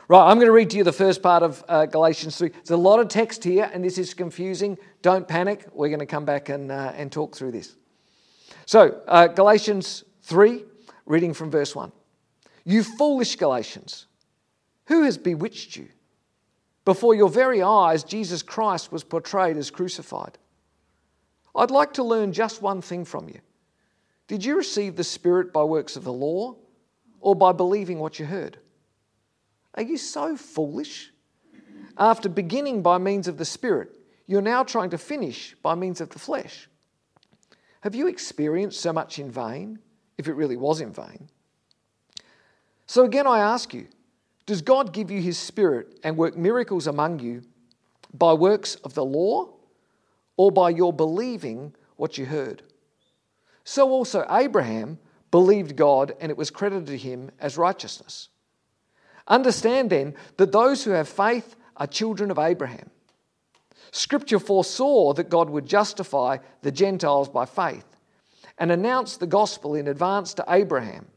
Right, 0.07 0.29
I'm 0.29 0.37
going 0.37 0.47
to 0.47 0.53
read 0.53 0.69
to 0.71 0.77
you 0.77 0.83
the 0.83 0.93
first 0.93 1.23
part 1.23 1.41
of 1.41 1.63
uh, 1.67 1.87
Galatians 1.87 2.37
3. 2.37 2.49
There's 2.49 2.69
a 2.69 2.77
lot 2.77 2.99
of 2.99 3.07
text 3.07 3.43
here, 3.43 3.69
and 3.73 3.83
this 3.83 3.97
is 3.97 4.13
confusing. 4.13 4.77
Don't 5.01 5.27
panic. 5.27 5.65
We're 5.73 5.89
going 5.89 5.99
to 5.99 6.05
come 6.05 6.25
back 6.25 6.49
and, 6.49 6.71
uh, 6.71 6.93
and 6.95 7.11
talk 7.11 7.35
through 7.35 7.51
this. 7.51 7.75
So, 8.67 9.01
uh, 9.07 9.27
Galatians 9.27 10.03
3, 10.23 10.63
reading 11.07 11.33
from 11.33 11.49
verse 11.49 11.75
1. 11.75 11.91
You 12.65 12.83
foolish 12.83 13.35
Galatians. 13.35 14.05
Who 14.87 15.03
has 15.03 15.17
bewitched 15.17 15.75
you? 15.75 15.87
Before 16.83 17.15
your 17.15 17.29
very 17.29 17.63
eyes, 17.63 18.03
Jesus 18.03 18.43
Christ 18.43 18.91
was 18.91 19.03
portrayed 19.03 19.57
as 19.57 19.71
crucified. 19.71 20.37
I'd 21.55 21.71
like 21.71 21.93
to 21.93 22.03
learn 22.03 22.33
just 22.33 22.61
one 22.61 22.81
thing 22.81 23.05
from 23.05 23.27
you. 23.27 23.39
Did 24.27 24.45
you 24.45 24.55
receive 24.57 24.95
the 24.95 25.03
Spirit 25.03 25.53
by 25.53 25.63
works 25.63 25.95
of 25.95 26.03
the 26.03 26.13
law 26.13 26.55
or 27.19 27.35
by 27.35 27.51
believing 27.51 27.99
what 27.99 28.19
you 28.19 28.25
heard? 28.25 28.57
Are 29.75 29.83
you 29.83 29.97
so 29.97 30.37
foolish? 30.37 31.11
After 31.97 32.29
beginning 32.29 32.81
by 32.81 32.97
means 32.97 33.27
of 33.27 33.37
the 33.37 33.45
Spirit, 33.45 33.97
you're 34.27 34.41
now 34.41 34.63
trying 34.63 34.89
to 34.91 34.97
finish 34.97 35.55
by 35.61 35.75
means 35.75 36.01
of 36.01 36.09
the 36.09 36.19
flesh. 36.19 36.67
Have 37.81 37.95
you 37.95 38.07
experienced 38.07 38.79
so 38.79 38.91
much 38.91 39.19
in 39.19 39.31
vain, 39.31 39.79
if 40.17 40.27
it 40.27 40.33
really 40.33 40.57
was 40.57 40.81
in 40.81 40.91
vain? 40.91 41.29
So 42.87 43.03
again, 43.03 43.27
I 43.27 43.39
ask 43.39 43.73
you, 43.73 43.87
does 44.45 44.61
God 44.61 44.93
give 44.93 45.09
you 45.09 45.21
his 45.21 45.37
spirit 45.37 45.99
and 46.03 46.17
work 46.17 46.37
miracles 46.37 46.87
among 46.87 47.19
you 47.19 47.43
by 48.13 48.33
works 48.33 48.75
of 48.75 48.93
the 48.93 49.05
law 49.05 49.49
or 50.37 50.51
by 50.51 50.69
your 50.69 50.93
believing 50.93 51.73
what 51.95 52.17
you 52.17 52.25
heard? 52.25 52.61
So 53.63 53.89
also 53.89 54.25
Abraham 54.29 54.99
believed 55.31 55.75
God 55.75 56.13
and 56.19 56.29
it 56.29 56.37
was 56.37 56.51
credited 56.51 56.87
to 56.87 56.97
him 56.97 57.31
as 57.39 57.57
righteousness. 57.57 58.29
Understand 59.27 59.89
then 59.89 60.13
that 60.37 60.51
those 60.51 60.83
who 60.83 60.91
have 60.91 61.09
faith 61.09 61.55
are 61.77 61.87
children 61.87 62.29
of 62.29 62.37
Abraham. 62.37 62.91
Scripture 63.91 64.39
foresaw 64.39 65.13
that 65.13 65.29
God 65.29 65.49
would 65.49 65.65
justify 65.65 66.37
the 66.61 66.71
Gentiles 66.71 67.29
by 67.29 67.45
faith 67.45 67.85
and 68.57 68.71
announced 68.71 69.19
the 69.19 69.27
gospel 69.27 69.73
in 69.73 69.87
advance 69.87 70.33
to 70.35 70.45
Abraham. 70.47 71.07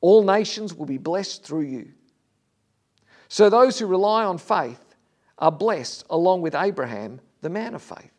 All 0.00 0.22
nations 0.22 0.74
will 0.74 0.86
be 0.86 0.98
blessed 0.98 1.44
through 1.44 1.62
you. 1.62 1.92
So 3.28 3.50
those 3.50 3.78
who 3.78 3.86
rely 3.86 4.24
on 4.24 4.38
faith 4.38 4.94
are 5.38 5.52
blessed 5.52 6.04
along 6.10 6.42
with 6.42 6.54
Abraham, 6.54 7.20
the 7.42 7.50
man 7.50 7.74
of 7.74 7.82
faith. 7.82 8.12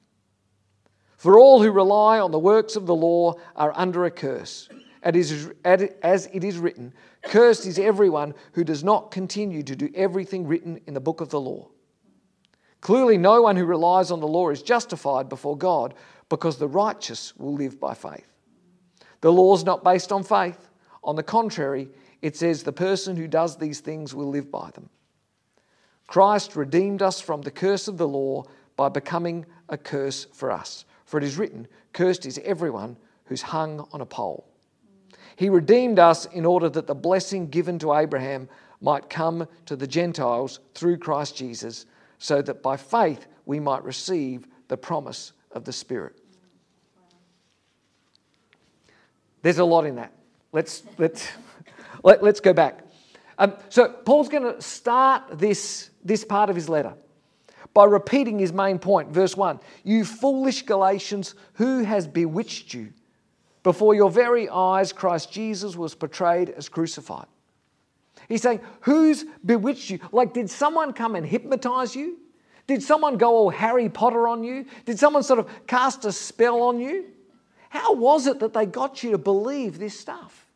For 1.18 1.40
all 1.40 1.62
who 1.62 1.72
rely 1.72 2.20
on 2.20 2.32
the 2.32 2.40
works 2.40 2.76
of 2.76 2.86
the 2.86 2.96
law 2.96 3.36
are 3.56 3.74
under 3.76 4.06
a 4.06 4.12
curse. 4.12 4.70
As 5.04 5.16
it 5.16 6.44
is 6.44 6.58
written, 6.58 6.94
Cursed 7.24 7.66
is 7.66 7.80
everyone 7.80 8.34
who 8.54 8.64
does 8.64 8.84
not 8.84 9.12
continue 9.12 9.64
to 9.64 9.76
do 9.76 9.90
everything 9.96 10.48
written 10.48 10.80
in 10.86 10.94
the 10.94 11.00
book 11.00 11.22
of 11.22 11.30
the 11.30 11.40
law. 11.40 11.70
Clearly, 12.82 13.18
no 13.18 13.42
one 13.42 13.56
who 13.56 13.66
relies 13.66 14.12
on 14.12 14.20
the 14.20 14.28
law 14.28 14.50
is 14.50 14.62
justified 14.62 15.30
before 15.30 15.58
God 15.58 15.96
because 16.30 16.58
the 16.58 16.68
righteous 16.68 17.36
will 17.36 17.54
live 17.54 17.80
by 17.80 17.94
faith. 17.94 18.32
The 19.22 19.32
law 19.32 19.56
is 19.56 19.64
not 19.64 19.84
based 19.84 20.12
on 20.12 20.24
faith. 20.24 20.70
On 21.04 21.16
the 21.16 21.24
contrary, 21.24 21.90
it 22.22 22.36
says 22.36 22.62
the 22.62 22.72
person 22.72 23.16
who 23.16 23.28
does 23.28 23.58
these 23.58 23.80
things 23.80 24.14
will 24.14 24.30
live 24.30 24.52
by 24.52 24.70
them. 24.72 24.90
Christ 26.08 26.56
redeemed 26.56 27.02
us 27.02 27.20
from 27.20 27.42
the 27.42 27.52
curse 27.52 27.88
of 27.88 27.98
the 27.98 28.08
law 28.08 28.44
by 28.78 28.90
becoming 28.90 29.46
a 29.70 29.78
curse 29.78 30.26
for 30.34 30.52
us. 30.52 30.86
For 31.06 31.18
it 31.18 31.24
is 31.24 31.38
written, 31.38 31.68
Cursed 31.94 32.26
is 32.26 32.40
everyone 32.44 32.98
who's 33.26 33.42
hung 33.42 33.88
on 33.92 34.02
a 34.02 34.06
pole. 34.06 34.48
He 35.36 35.50
redeemed 35.50 36.00
us 36.00 36.26
in 36.26 36.46
order 36.46 36.70
that 36.70 36.88
the 36.88 36.96
blessing 36.96 37.48
given 37.48 37.78
to 37.80 37.94
Abraham 37.94 38.50
might 38.82 39.10
come 39.10 39.48
to 39.66 39.76
the 39.76 39.88
Gentiles 39.88 40.60
through 40.74 40.98
Christ 40.98 41.36
Jesus, 41.36 41.86
so 42.18 42.42
that 42.42 42.64
by 42.64 42.78
faith 42.78 43.28
we 43.46 43.60
might 43.60 43.84
receive 43.84 44.48
the 44.68 44.78
promise 44.78 45.34
of 45.52 45.64
the 45.64 45.74
Spirit. 45.74 46.20
There's 49.42 49.60
a 49.60 49.66
lot 49.66 49.86
in 49.86 49.96
that. 49.96 50.14
Let's, 50.52 50.84
let's, 50.98 51.28
let, 52.04 52.24
let's 52.24 52.40
go 52.40 52.54
back. 52.54 52.87
Um, 53.38 53.54
so, 53.70 53.90
Paul's 53.90 54.30
going 54.30 54.44
to 54.44 54.62
start 54.62 55.38
this, 55.38 55.92
this 56.04 56.24
part 56.24 56.50
of 56.50 56.56
his 56.56 56.68
letter 56.70 56.94
by 57.74 57.86
repeating 57.86 58.40
his 58.40 58.52
main 58.52 58.80
point. 58.80 59.10
Verse 59.10 59.38
1 59.38 59.60
You 59.84 60.04
foolish 60.06 60.64
Galatians, 60.64 61.36
who 61.54 61.84
has 61.84 62.08
bewitched 62.08 62.74
you? 62.74 62.94
Before 63.64 63.94
your 63.94 64.10
very 64.10 64.50
eyes, 64.50 64.94
Christ 64.94 65.32
Jesus 65.32 65.76
was 65.76 65.94
portrayed 65.94 66.50
as 66.50 66.70
crucified. 66.70 67.28
He's 68.28 68.42
saying, 68.42 68.62
Who's 68.82 69.26
bewitched 69.46 69.90
you? 69.90 70.00
Like, 70.12 70.34
did 70.34 70.50
someone 70.50 70.94
come 70.94 71.16
and 71.16 71.26
hypnotize 71.26 71.96
you? 71.96 72.18
Did 72.66 72.82
someone 72.82 73.18
go 73.18 73.36
all 73.36 73.50
Harry 73.50 73.90
Potter 73.90 74.28
on 74.28 74.44
you? 74.44 74.66
Did 74.86 74.98
someone 74.98 75.24
sort 75.24 75.40
of 75.40 75.68
cast 75.68 76.04
a 76.06 76.12
spell 76.12 76.64
on 76.64 76.80
you? 76.80 77.06
How 77.70 77.94
was 77.94 78.28
it 78.28 78.40
that 78.40 78.54
they 78.54 78.66
got 78.66 79.04
you 79.04 79.12
to 79.12 79.18
believe 79.18 79.80
this 79.80 79.98
stuff? 80.00 80.47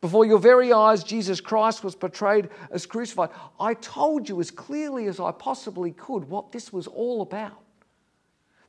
Before 0.00 0.24
your 0.24 0.38
very 0.38 0.72
eyes, 0.72 1.04
Jesus 1.04 1.40
Christ 1.40 1.84
was 1.84 1.94
portrayed 1.94 2.48
as 2.70 2.86
crucified. 2.86 3.30
I 3.58 3.74
told 3.74 4.28
you 4.28 4.40
as 4.40 4.50
clearly 4.50 5.06
as 5.06 5.20
I 5.20 5.30
possibly 5.32 5.92
could 5.92 6.24
what 6.24 6.52
this 6.52 6.72
was 6.72 6.86
all 6.86 7.20
about. 7.20 7.60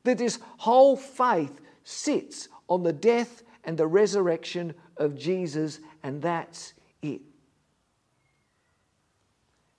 That 0.04 0.18
this 0.18 0.40
whole 0.58 0.98
faith 0.98 1.62
sits 1.84 2.50
on 2.68 2.84
the 2.84 2.92
death 2.92 3.44
and 3.64 3.78
the 3.78 3.88
resurrection 3.88 4.74
of 4.98 5.18
Jesus, 5.18 5.80
and 6.04 6.22
that's 6.22 6.74
it. 7.02 7.22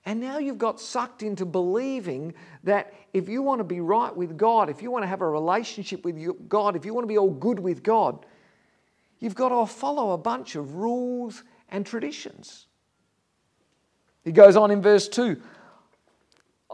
And 0.05 0.21
now 0.21 0.39
you've 0.39 0.59
got 0.59 0.81
sucked 0.81 1.23
into 1.23 1.45
believing 1.45 2.35
that 2.65 2.93
if 3.13 3.29
you 3.29 3.43
want 3.43 3.61
to 3.61 3.65
be 3.65 3.81
right 3.81 4.15
with 4.15 4.37
God, 4.37 4.69
if 4.69 4.83
you 4.83 4.91
want 4.91 5.05
to 5.05 5.09
have 5.09 5.21
a 5.21 5.29
relationship 5.29 6.05
with 6.05 6.49
God, 6.49 6.77
if 6.77 6.85
you 6.85 6.95
want 6.95 7.05
to 7.05 7.09
be 7.09 7.19
all 7.19 7.31
good 7.31 7.61
with 7.61 7.83
God, 7.83 8.25
you've 9.23 9.37
got 9.37 9.51
to 9.51 9.73
follow 9.73 10.11
a 10.11 10.19
bunch 10.19 10.57
of 10.57 10.75
rules 10.75 11.45
and 11.69 11.87
traditions. 11.87 12.67
He 14.25 14.33
goes 14.33 14.57
on 14.57 14.71
in 14.71 14.83
verse 14.83 15.09
2 15.09 15.41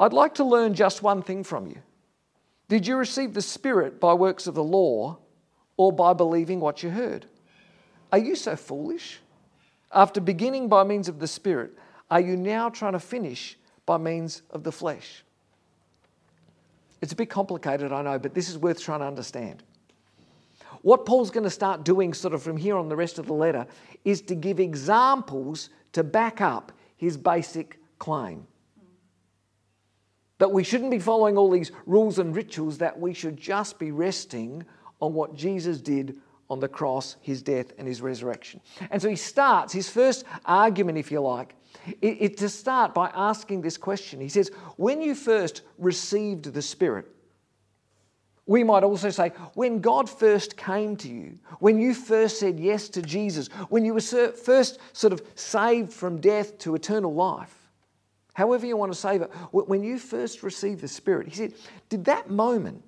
I'd 0.00 0.12
like 0.12 0.36
to 0.36 0.44
learn 0.44 0.74
just 0.74 1.02
one 1.02 1.22
thing 1.22 1.44
from 1.44 1.66
you. 1.66 1.82
Did 2.68 2.86
you 2.86 2.96
receive 2.96 3.34
the 3.34 3.42
Spirit 3.42 4.00
by 4.00 4.14
works 4.14 4.46
of 4.46 4.54
the 4.54 4.62
law 4.62 5.18
or 5.76 5.92
by 5.92 6.12
believing 6.12 6.60
what 6.60 6.82
you 6.82 6.90
heard? 6.90 7.26
Are 8.12 8.18
you 8.18 8.34
so 8.34 8.56
foolish? 8.56 9.18
After 9.92 10.20
beginning 10.20 10.68
by 10.68 10.84
means 10.84 11.08
of 11.08 11.18
the 11.18 11.26
Spirit, 11.26 11.72
are 12.10 12.20
you 12.20 12.36
now 12.36 12.70
trying 12.70 12.92
to 12.92 13.00
finish 13.00 13.58
by 13.86 13.98
means 13.98 14.42
of 14.50 14.62
the 14.62 14.72
flesh? 14.72 15.24
It's 17.00 17.12
a 17.12 17.16
bit 17.16 17.28
complicated, 17.28 17.92
I 17.92 18.02
know, 18.02 18.18
but 18.18 18.34
this 18.34 18.48
is 18.48 18.56
worth 18.56 18.80
trying 18.80 19.00
to 19.00 19.06
understand. 19.06 19.62
What 20.82 21.06
Paul's 21.06 21.30
going 21.30 21.44
to 21.44 21.50
start 21.50 21.84
doing, 21.84 22.14
sort 22.14 22.34
of 22.34 22.42
from 22.42 22.56
here 22.56 22.76
on 22.76 22.88
the 22.88 22.96
rest 22.96 23.18
of 23.18 23.26
the 23.26 23.32
letter, 23.32 23.66
is 24.04 24.22
to 24.22 24.34
give 24.34 24.60
examples 24.60 25.70
to 25.92 26.04
back 26.04 26.40
up 26.40 26.72
his 26.96 27.16
basic 27.16 27.78
claim. 27.98 28.46
That 30.38 30.52
we 30.52 30.62
shouldn't 30.62 30.90
be 30.90 31.00
following 31.00 31.36
all 31.36 31.50
these 31.50 31.72
rules 31.86 32.18
and 32.18 32.34
rituals, 32.34 32.78
that 32.78 32.98
we 32.98 33.12
should 33.12 33.36
just 33.36 33.78
be 33.78 33.90
resting 33.90 34.64
on 35.00 35.14
what 35.14 35.34
Jesus 35.34 35.80
did 35.80 36.18
on 36.50 36.60
the 36.60 36.68
cross, 36.68 37.16
his 37.20 37.42
death, 37.42 37.72
and 37.78 37.86
his 37.86 38.00
resurrection. 38.00 38.60
And 38.90 39.02
so 39.02 39.08
he 39.08 39.16
starts, 39.16 39.72
his 39.72 39.90
first 39.90 40.24
argument, 40.44 40.96
if 40.96 41.10
you 41.10 41.20
like, 41.20 41.54
it, 42.00 42.16
it, 42.20 42.36
to 42.38 42.48
start 42.48 42.94
by 42.94 43.10
asking 43.14 43.60
this 43.60 43.76
question. 43.76 44.20
He 44.20 44.28
says, 44.28 44.50
When 44.76 45.02
you 45.02 45.14
first 45.14 45.62
received 45.76 46.52
the 46.52 46.62
Spirit, 46.62 47.06
we 48.48 48.64
might 48.64 48.82
also 48.82 49.10
say, 49.10 49.28
when 49.54 49.80
God 49.80 50.08
first 50.08 50.56
came 50.56 50.96
to 50.96 51.08
you, 51.08 51.38
when 51.60 51.78
you 51.78 51.92
first 51.92 52.40
said 52.40 52.58
yes 52.58 52.88
to 52.88 53.02
Jesus, 53.02 53.48
when 53.68 53.84
you 53.84 53.92
were 53.92 54.00
first 54.00 54.78
sort 54.94 55.12
of 55.12 55.22
saved 55.34 55.92
from 55.92 56.18
death 56.18 56.58
to 56.60 56.74
eternal 56.74 57.14
life, 57.14 57.54
however 58.32 58.64
you 58.64 58.74
want 58.74 58.90
to 58.90 58.98
save 58.98 59.20
it, 59.20 59.30
when 59.52 59.84
you 59.84 59.98
first 59.98 60.42
received 60.42 60.80
the 60.80 60.88
Spirit, 60.88 61.28
he 61.28 61.34
said, 61.34 61.52
did 61.90 62.06
that 62.06 62.30
moment, 62.30 62.82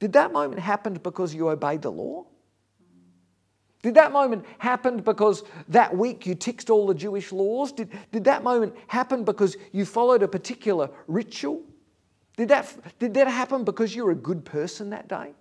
did 0.00 0.12
that 0.14 0.32
moment 0.32 0.60
happen 0.60 0.94
because 0.94 1.32
you 1.32 1.48
obeyed 1.48 1.82
the 1.82 1.92
law? 1.92 2.26
Did 3.82 3.94
that 3.94 4.12
moment 4.12 4.44
happen 4.58 4.96
because 4.96 5.44
that 5.68 5.96
week 5.96 6.26
you 6.26 6.34
ticked 6.34 6.70
all 6.70 6.88
the 6.88 6.94
Jewish 6.94 7.30
laws? 7.30 7.70
Did, 7.70 7.90
did 8.10 8.24
that 8.24 8.42
moment 8.42 8.74
happen 8.88 9.22
because 9.22 9.56
you 9.70 9.84
followed 9.84 10.24
a 10.24 10.28
particular 10.28 10.90
ritual? 11.06 11.62
Did 12.36 12.48
that, 12.48 12.98
did 12.98 13.14
that 13.14 13.28
happen 13.28 13.64
because 13.64 13.94
you 13.94 14.04
were 14.04 14.10
a 14.10 14.16
good 14.16 14.44
person 14.44 14.90
that 14.90 15.08
day? 15.08 15.32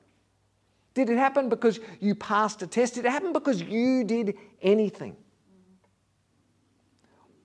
Did 0.93 1.09
it 1.09 1.17
happen 1.17 1.49
because 1.49 1.79
you 1.99 2.13
passed 2.13 2.61
a 2.61 2.67
test? 2.67 2.95
Did 2.95 3.05
it 3.05 3.11
happen 3.11 3.33
because 3.33 3.61
you 3.61 4.03
did 4.03 4.37
anything? 4.61 5.15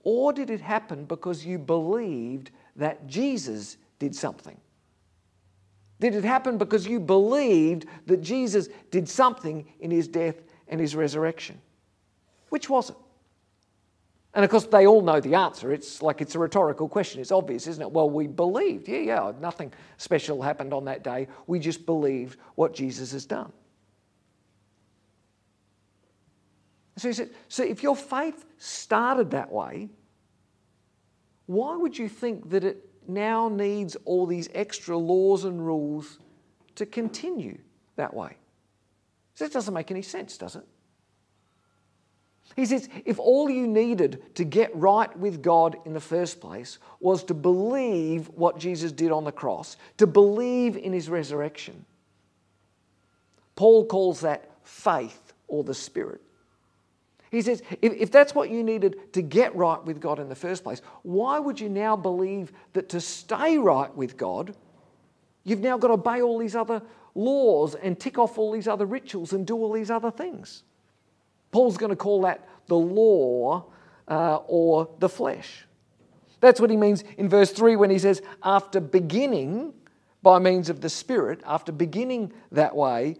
Or 0.02 0.32
did 0.32 0.50
it 0.50 0.60
happen 0.60 1.04
because 1.04 1.44
you 1.44 1.58
believed 1.58 2.50
that 2.76 3.06
Jesus 3.06 3.78
did 3.98 4.14
something? 4.14 4.58
Did 6.00 6.14
it 6.14 6.24
happen 6.24 6.58
because 6.58 6.86
you 6.86 7.00
believed 7.00 7.86
that 8.06 8.20
Jesus 8.20 8.68
did 8.90 9.08
something 9.08 9.66
in 9.80 9.90
his 9.90 10.06
death 10.06 10.36
and 10.68 10.80
his 10.80 10.94
resurrection? 10.94 11.60
Which 12.50 12.68
was 12.70 12.90
it? 12.90 12.96
And 14.34 14.44
of 14.44 14.50
course, 14.50 14.66
they 14.66 14.86
all 14.86 15.00
know 15.00 15.20
the 15.20 15.34
answer. 15.34 15.72
It's 15.72 16.02
like 16.02 16.20
it's 16.20 16.34
a 16.34 16.38
rhetorical 16.38 16.88
question. 16.88 17.20
It's 17.20 17.32
obvious, 17.32 17.66
isn't 17.66 17.82
it? 17.82 17.90
Well, 17.90 18.10
we 18.10 18.26
believed. 18.26 18.86
Yeah, 18.86 18.98
yeah, 18.98 19.32
nothing 19.40 19.72
special 19.96 20.42
happened 20.42 20.74
on 20.74 20.84
that 20.84 21.02
day. 21.02 21.28
We 21.46 21.58
just 21.58 21.86
believed 21.86 22.38
what 22.54 22.74
Jesus 22.74 23.12
has 23.12 23.24
done. 23.24 23.52
So 26.98 27.08
he 27.08 27.14
said, 27.14 27.30
so 27.48 27.62
if 27.62 27.82
your 27.82 27.96
faith 27.96 28.44
started 28.58 29.30
that 29.30 29.50
way, 29.50 29.88
why 31.46 31.76
would 31.76 31.96
you 31.96 32.08
think 32.08 32.50
that 32.50 32.64
it 32.64 32.84
now 33.06 33.48
needs 33.48 33.96
all 34.04 34.26
these 34.26 34.48
extra 34.52 34.96
laws 34.96 35.44
and 35.44 35.64
rules 35.64 36.18
to 36.74 36.84
continue 36.84 37.56
that 37.96 38.12
way? 38.12 38.36
So 39.34 39.44
it 39.44 39.52
doesn't 39.52 39.72
make 39.72 39.90
any 39.90 40.02
sense, 40.02 40.36
does 40.36 40.56
it? 40.56 40.66
He 42.56 42.66
says, 42.66 42.88
if 43.04 43.18
all 43.18 43.48
you 43.48 43.66
needed 43.66 44.34
to 44.34 44.44
get 44.44 44.74
right 44.74 45.16
with 45.16 45.42
God 45.42 45.76
in 45.84 45.92
the 45.92 46.00
first 46.00 46.40
place 46.40 46.78
was 46.98 47.22
to 47.24 47.34
believe 47.34 48.28
what 48.30 48.58
Jesus 48.58 48.90
did 48.90 49.12
on 49.12 49.24
the 49.24 49.32
cross, 49.32 49.76
to 49.98 50.06
believe 50.06 50.76
in 50.76 50.92
his 50.92 51.08
resurrection, 51.08 51.84
Paul 53.54 53.86
calls 53.86 54.20
that 54.20 54.50
faith 54.64 55.32
or 55.46 55.62
the 55.62 55.74
Spirit. 55.74 56.20
He 57.30 57.42
says, 57.42 57.62
if, 57.82 57.92
if 57.92 58.10
that's 58.10 58.34
what 58.34 58.50
you 58.50 58.64
needed 58.64 59.12
to 59.12 59.22
get 59.22 59.54
right 59.54 59.82
with 59.84 60.00
God 60.00 60.18
in 60.18 60.28
the 60.28 60.34
first 60.34 60.64
place, 60.64 60.80
why 61.02 61.38
would 61.38 61.60
you 61.60 61.68
now 61.68 61.94
believe 61.94 62.52
that 62.72 62.88
to 62.90 63.00
stay 63.00 63.58
right 63.58 63.94
with 63.94 64.16
God, 64.16 64.54
you've 65.44 65.60
now 65.60 65.76
got 65.76 65.88
to 65.88 65.94
obey 65.94 66.22
all 66.22 66.38
these 66.38 66.56
other 66.56 66.82
laws 67.14 67.74
and 67.74 67.98
tick 67.98 68.18
off 68.18 68.38
all 68.38 68.52
these 68.52 68.68
other 68.68 68.86
rituals 68.86 69.32
and 69.32 69.46
do 69.46 69.56
all 69.56 69.72
these 69.72 69.90
other 69.90 70.10
things. 70.10 70.62
Paul's 71.50 71.76
going 71.76 71.90
to 71.90 71.96
call 71.96 72.22
that 72.22 72.46
the 72.66 72.76
law 72.76 73.66
uh, 74.06 74.36
or 74.46 74.88
the 74.98 75.08
flesh. 75.08 75.64
That's 76.40 76.60
what 76.60 76.70
he 76.70 76.76
means 76.76 77.02
in 77.16 77.28
verse 77.28 77.50
3 77.50 77.76
when 77.76 77.90
he 77.90 77.98
says, 77.98 78.22
after 78.42 78.80
beginning 78.80 79.74
by 80.22 80.38
means 80.38 80.68
of 80.68 80.80
the 80.80 80.88
Spirit, 80.88 81.40
after 81.46 81.72
beginning 81.72 82.32
that 82.52 82.74
way, 82.76 83.16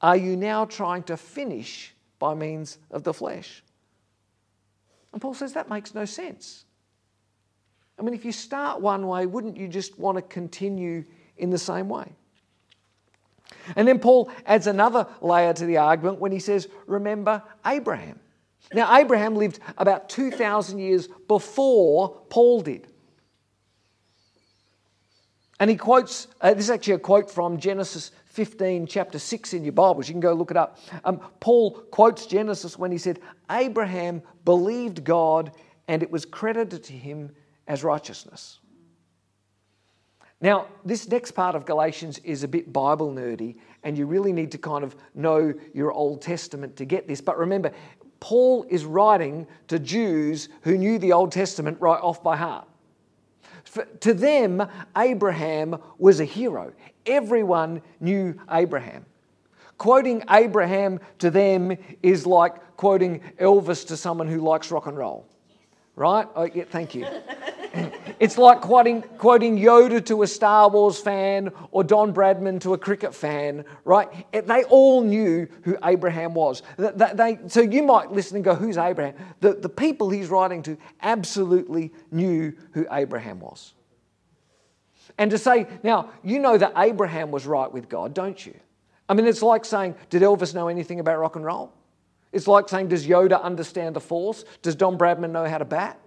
are 0.00 0.16
you 0.16 0.36
now 0.36 0.64
trying 0.64 1.02
to 1.04 1.16
finish 1.16 1.94
by 2.18 2.34
means 2.34 2.78
of 2.90 3.04
the 3.04 3.12
flesh? 3.12 3.62
And 5.12 5.20
Paul 5.20 5.34
says 5.34 5.52
that 5.52 5.68
makes 5.68 5.94
no 5.94 6.04
sense. 6.04 6.64
I 7.98 8.02
mean, 8.02 8.14
if 8.14 8.24
you 8.24 8.32
start 8.32 8.80
one 8.80 9.06
way, 9.06 9.26
wouldn't 9.26 9.56
you 9.56 9.68
just 9.68 9.98
want 9.98 10.16
to 10.16 10.22
continue 10.22 11.04
in 11.36 11.50
the 11.50 11.58
same 11.58 11.88
way? 11.88 12.10
And 13.76 13.86
then 13.86 13.98
Paul 13.98 14.30
adds 14.46 14.66
another 14.66 15.06
layer 15.20 15.52
to 15.52 15.66
the 15.66 15.78
argument 15.78 16.20
when 16.20 16.32
he 16.32 16.38
says, 16.38 16.68
Remember 16.86 17.42
Abraham. 17.66 18.18
Now, 18.72 18.96
Abraham 18.96 19.36
lived 19.36 19.58
about 19.76 20.08
2,000 20.08 20.78
years 20.78 21.08
before 21.28 22.22
Paul 22.30 22.62
did. 22.62 22.88
And 25.60 25.70
he 25.70 25.76
quotes, 25.76 26.26
uh, 26.40 26.54
this 26.54 26.64
is 26.64 26.70
actually 26.70 26.94
a 26.94 26.98
quote 26.98 27.30
from 27.30 27.58
Genesis 27.58 28.10
15, 28.26 28.86
chapter 28.86 29.18
6 29.18 29.52
in 29.52 29.62
your 29.62 29.72
Bibles. 29.72 30.08
You 30.08 30.14
can 30.14 30.20
go 30.20 30.32
look 30.32 30.50
it 30.50 30.56
up. 30.56 30.78
Um, 31.04 31.20
Paul 31.38 31.72
quotes 31.72 32.26
Genesis 32.26 32.78
when 32.78 32.90
he 32.90 32.98
said, 32.98 33.20
Abraham 33.50 34.22
believed 34.44 35.04
God 35.04 35.52
and 35.86 36.02
it 36.02 36.10
was 36.10 36.24
credited 36.24 36.82
to 36.84 36.92
him 36.92 37.30
as 37.68 37.84
righteousness. 37.84 38.58
Now, 40.42 40.66
this 40.84 41.08
next 41.08 41.30
part 41.30 41.54
of 41.54 41.64
Galatians 41.64 42.18
is 42.24 42.42
a 42.42 42.48
bit 42.48 42.72
Bible 42.72 43.12
nerdy, 43.12 43.56
and 43.84 43.96
you 43.96 44.06
really 44.06 44.32
need 44.32 44.50
to 44.50 44.58
kind 44.58 44.82
of 44.82 44.96
know 45.14 45.54
your 45.72 45.92
Old 45.92 46.20
Testament 46.20 46.76
to 46.76 46.84
get 46.84 47.06
this. 47.06 47.20
But 47.20 47.38
remember, 47.38 47.70
Paul 48.18 48.66
is 48.68 48.84
writing 48.84 49.46
to 49.68 49.78
Jews 49.78 50.48
who 50.62 50.76
knew 50.76 50.98
the 50.98 51.12
Old 51.12 51.30
Testament 51.30 51.80
right 51.80 52.00
off 52.00 52.24
by 52.24 52.36
heart. 52.36 52.66
For, 53.64 53.84
to 53.84 54.12
them, 54.12 54.66
Abraham 54.96 55.76
was 55.98 56.18
a 56.18 56.24
hero. 56.24 56.72
Everyone 57.06 57.80
knew 58.00 58.38
Abraham. 58.50 59.06
Quoting 59.78 60.24
Abraham 60.28 60.98
to 61.20 61.30
them 61.30 61.76
is 62.02 62.26
like 62.26 62.76
quoting 62.76 63.20
Elvis 63.40 63.86
to 63.86 63.96
someone 63.96 64.26
who 64.26 64.40
likes 64.40 64.72
rock 64.72 64.86
and 64.88 64.98
roll 64.98 65.26
right? 65.96 66.26
Oh, 66.34 66.44
yeah, 66.44 66.64
thank 66.64 66.94
you. 66.94 67.06
it's 68.22 68.38
like 68.38 68.60
quoting, 68.60 69.02
quoting 69.18 69.58
Yoda 69.58 70.04
to 70.06 70.22
a 70.22 70.28
Star 70.28 70.70
Wars 70.70 70.96
fan 70.96 71.50
or 71.72 71.82
Don 71.82 72.14
Bradman 72.14 72.60
to 72.60 72.72
a 72.72 72.78
cricket 72.78 73.12
fan, 73.12 73.64
right? 73.84 74.08
They 74.30 74.62
all 74.62 75.02
knew 75.02 75.48
who 75.64 75.76
Abraham 75.82 76.32
was. 76.32 76.62
They, 76.76 77.40
so 77.48 77.62
you 77.62 77.82
might 77.82 78.12
listen 78.12 78.36
and 78.36 78.44
go, 78.44 78.54
Who's 78.54 78.78
Abraham? 78.78 79.16
The, 79.40 79.54
the 79.54 79.68
people 79.68 80.08
he's 80.08 80.28
writing 80.28 80.62
to 80.62 80.78
absolutely 81.00 81.92
knew 82.12 82.52
who 82.74 82.86
Abraham 82.92 83.40
was. 83.40 83.74
And 85.18 85.28
to 85.32 85.38
say, 85.38 85.66
now, 85.82 86.10
you 86.22 86.38
know 86.38 86.56
that 86.56 86.74
Abraham 86.76 87.32
was 87.32 87.44
right 87.44 87.72
with 87.72 87.88
God, 87.88 88.14
don't 88.14 88.46
you? 88.46 88.54
I 89.08 89.14
mean, 89.14 89.26
it's 89.26 89.42
like 89.42 89.64
saying, 89.64 89.96
Did 90.10 90.22
Elvis 90.22 90.54
know 90.54 90.68
anything 90.68 91.00
about 91.00 91.18
rock 91.18 91.34
and 91.34 91.44
roll? 91.44 91.72
It's 92.30 92.46
like 92.46 92.68
saying, 92.68 92.86
Does 92.86 93.04
Yoda 93.04 93.42
understand 93.42 93.96
the 93.96 94.00
Force? 94.00 94.44
Does 94.62 94.76
Don 94.76 94.96
Bradman 94.96 95.32
know 95.32 95.44
how 95.44 95.58
to 95.58 95.64
bat? 95.64 95.98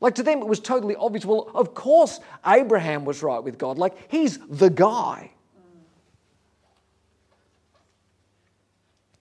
Like 0.00 0.16
to 0.16 0.22
them, 0.22 0.40
it 0.40 0.46
was 0.46 0.60
totally 0.60 0.96
obvious. 0.96 1.24
Well, 1.24 1.50
of 1.54 1.74
course, 1.74 2.20
Abraham 2.46 3.04
was 3.04 3.22
right 3.22 3.42
with 3.42 3.58
God. 3.58 3.78
Like, 3.78 4.10
he's 4.10 4.38
the 4.38 4.70
guy. 4.70 5.30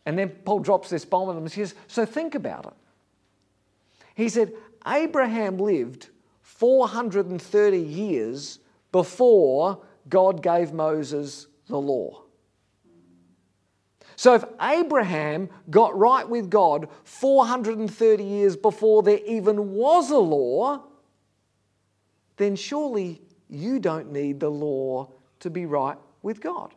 And 0.06 0.20
then 0.20 0.30
Paul 0.30 0.60
drops 0.60 0.89
this 0.89 1.06
bomb 1.06 1.30
on 1.30 1.36
them 1.36 1.46
and 1.46 1.51
says, 1.51 1.75
So 1.88 2.06
think 2.06 2.36
about 2.36 2.65
it. 2.65 2.74
He 4.15 4.30
said, 4.30 4.53
Abraham 4.86 5.58
lived 5.58 6.10
430 6.42 7.77
years 7.77 8.60
before 8.92 9.80
God 10.10 10.44
gave 10.44 10.74
Moses 10.74 11.48
the 11.68 11.80
law. 11.80 12.23
So 14.15 14.36
if 14.36 14.43
Abraham 14.62 15.50
got 15.70 15.98
right 15.98 16.27
with 16.27 16.50
God 16.50 16.88
430 17.03 18.24
years 18.24 18.55
before 18.55 19.03
there 19.03 19.20
even 19.25 19.74
was 19.74 20.12
a 20.12 20.17
law, 20.17 20.84
then 22.38 22.55
surely 22.55 23.22
you 23.50 23.79
don't 23.79 24.12
need 24.12 24.39
the 24.39 24.50
law 24.50 25.10
to 25.39 25.50
be 25.50 25.65
right 25.65 25.98
with 26.22 26.41
God. 26.41 26.74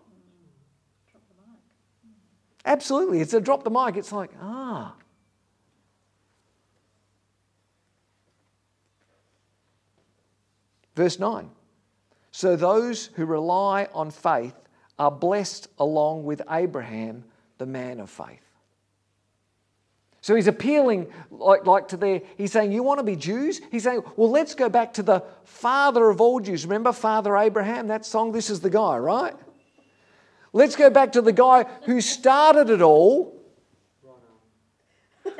Absolutely. 2.64 3.20
It's 3.20 3.32
a 3.32 3.40
drop 3.40 3.62
the 3.62 3.70
mic. 3.70 3.96
It's 3.96 4.12
like, 4.12 4.30
ah. 4.40 4.94
Verse 10.96 11.18
9. 11.18 11.50
So 12.32 12.56
those 12.56 13.06
who 13.14 13.24
rely 13.24 13.88
on 13.94 14.10
faith 14.10 14.54
are 14.98 15.10
blessed 15.10 15.68
along 15.78 16.24
with 16.24 16.42
Abraham, 16.50 17.24
the 17.58 17.66
man 17.66 18.00
of 18.00 18.10
faith. 18.10 18.40
So 20.26 20.34
he's 20.34 20.48
appealing 20.48 21.06
like, 21.30 21.66
like 21.66 21.86
to 21.88 21.96
their, 21.96 22.20
he's 22.36 22.50
saying, 22.50 22.72
You 22.72 22.82
want 22.82 22.98
to 22.98 23.04
be 23.04 23.14
Jews? 23.14 23.60
He's 23.70 23.84
saying, 23.84 24.02
Well, 24.16 24.28
let's 24.30 24.56
go 24.56 24.68
back 24.68 24.94
to 24.94 25.02
the 25.04 25.22
father 25.44 26.10
of 26.10 26.20
all 26.20 26.40
Jews. 26.40 26.64
Remember 26.64 26.92
Father 26.92 27.36
Abraham? 27.36 27.86
That 27.86 28.04
song, 28.04 28.32
this 28.32 28.50
is 28.50 28.58
the 28.58 28.70
guy, 28.70 28.96
right? 28.98 29.34
Let's 30.52 30.74
go 30.74 30.90
back 30.90 31.12
to 31.12 31.22
the 31.22 31.32
guy 31.32 31.64
who 31.84 32.00
started 32.00 32.70
it 32.70 32.82
all. 32.82 33.40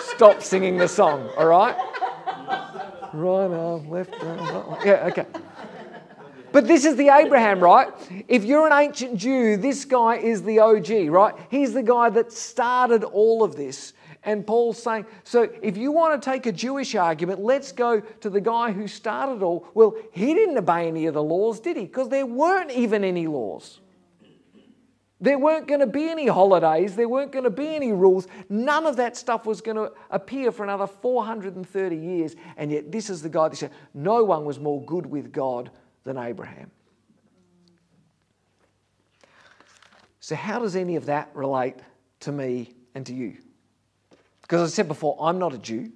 Stop 0.00 0.42
singing 0.42 0.76
the 0.76 0.88
song, 0.88 1.30
all 1.38 1.46
right? 1.46 1.76
Right 3.14 3.50
arm, 3.50 3.88
left 3.88 4.14
arm, 4.22 4.38
right 4.38 4.84
Yeah, 4.84 5.08
okay. 5.10 5.24
But 6.52 6.68
this 6.68 6.84
is 6.84 6.96
the 6.96 7.08
Abraham, 7.08 7.60
right? 7.60 7.88
If 8.28 8.44
you're 8.44 8.66
an 8.66 8.72
ancient 8.72 9.16
Jew, 9.16 9.56
this 9.56 9.84
guy 9.84 10.16
is 10.16 10.42
the 10.42 10.58
OG, 10.58 11.08
right? 11.08 11.34
He's 11.50 11.72
the 11.72 11.82
guy 11.82 12.10
that 12.10 12.30
started 12.30 13.04
all 13.04 13.42
of 13.42 13.56
this. 13.56 13.94
And 14.24 14.46
Paul's 14.46 14.80
saying, 14.80 15.06
so 15.24 15.48
if 15.62 15.76
you 15.76 15.90
want 15.90 16.20
to 16.20 16.30
take 16.30 16.46
a 16.46 16.52
Jewish 16.52 16.94
argument, 16.94 17.40
let's 17.40 17.72
go 17.72 18.00
to 18.00 18.30
the 18.30 18.40
guy 18.40 18.70
who 18.70 18.86
started 18.86 19.42
all. 19.42 19.66
Well, 19.74 19.96
he 20.12 20.34
didn't 20.34 20.56
obey 20.58 20.86
any 20.86 21.06
of 21.06 21.14
the 21.14 21.22
laws, 21.22 21.58
did 21.58 21.76
he? 21.76 21.84
Because 21.84 22.08
there 22.08 22.26
weren't 22.26 22.70
even 22.70 23.02
any 23.02 23.26
laws. 23.26 23.80
There 25.20 25.38
weren't 25.38 25.68
going 25.68 25.80
to 25.80 25.86
be 25.86 26.08
any 26.08 26.26
holidays. 26.26 26.96
There 26.96 27.08
weren't 27.08 27.30
going 27.30 27.44
to 27.44 27.50
be 27.50 27.68
any 27.68 27.92
rules. 27.92 28.26
None 28.48 28.86
of 28.86 28.96
that 28.96 29.16
stuff 29.16 29.46
was 29.46 29.60
going 29.60 29.76
to 29.76 29.92
appear 30.10 30.50
for 30.50 30.64
another 30.64 30.86
430 30.86 31.96
years. 31.96 32.34
And 32.56 32.72
yet, 32.72 32.90
this 32.90 33.08
is 33.08 33.22
the 33.22 33.28
guy 33.28 33.48
that 33.48 33.56
said, 33.56 33.70
No 33.94 34.24
one 34.24 34.44
was 34.44 34.58
more 34.58 34.84
good 34.84 35.06
with 35.06 35.32
God 35.32 35.70
than 36.04 36.16
Abraham. 36.16 36.70
So, 40.20 40.36
how 40.36 40.60
does 40.60 40.76
any 40.76 40.96
of 40.96 41.06
that 41.06 41.30
relate 41.34 41.76
to 42.20 42.32
me 42.32 42.74
and 42.94 43.04
to 43.06 43.14
you? 43.14 43.38
Because 44.42 44.70
I 44.70 44.72
said 44.72 44.86
before, 44.86 45.16
I'm 45.20 45.38
not 45.38 45.52
a 45.52 45.58
Jew. 45.58 45.90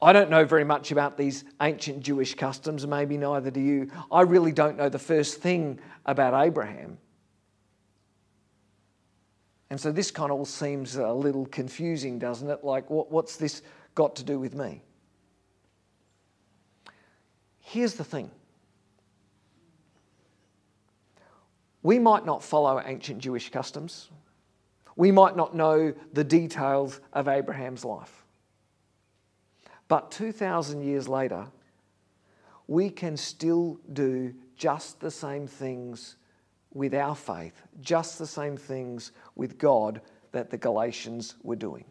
I 0.00 0.12
don't 0.12 0.30
know 0.30 0.44
very 0.44 0.64
much 0.64 0.92
about 0.92 1.16
these 1.16 1.44
ancient 1.60 2.00
Jewish 2.00 2.34
customs, 2.34 2.86
maybe 2.86 3.16
neither 3.16 3.50
do 3.50 3.60
you. 3.60 3.90
I 4.12 4.20
really 4.20 4.52
don't 4.52 4.76
know 4.76 4.88
the 4.88 4.98
first 4.98 5.40
thing 5.40 5.80
about 6.06 6.46
Abraham. 6.46 6.98
And 9.70 9.80
so 9.80 9.90
this 9.90 10.12
kind 10.12 10.30
of 10.30 10.38
all 10.38 10.44
seems 10.44 10.94
a 10.94 11.12
little 11.12 11.46
confusing, 11.46 12.20
doesn't 12.20 12.48
it? 12.48 12.62
Like, 12.62 12.88
what's 12.88 13.36
this 13.36 13.62
got 13.96 14.14
to 14.14 14.22
do 14.22 14.38
with 14.38 14.54
me? 14.54 14.83
Here's 17.64 17.94
the 17.94 18.04
thing 18.04 18.30
we 21.82 21.98
might 21.98 22.24
not 22.24 22.42
follow 22.42 22.80
ancient 22.84 23.18
Jewish 23.18 23.50
customs, 23.50 24.10
we 24.96 25.10
might 25.10 25.34
not 25.34 25.56
know 25.56 25.92
the 26.12 26.24
details 26.24 27.00
of 27.12 27.26
Abraham's 27.26 27.84
life. 27.84 28.24
But 29.88 30.10
2,000 30.10 30.82
years 30.82 31.08
later, 31.08 31.46
we 32.68 32.90
can 32.90 33.16
still 33.16 33.80
do 33.92 34.34
just 34.56 35.00
the 35.00 35.10
same 35.10 35.46
things 35.46 36.16
with 36.72 36.94
our 36.94 37.14
faith, 37.14 37.62
just 37.80 38.18
the 38.18 38.26
same 38.26 38.56
things 38.56 39.12
with 39.36 39.58
God 39.58 40.00
that 40.32 40.50
the 40.50 40.56
Galatians 40.58 41.34
were 41.42 41.56
doing. 41.56 41.84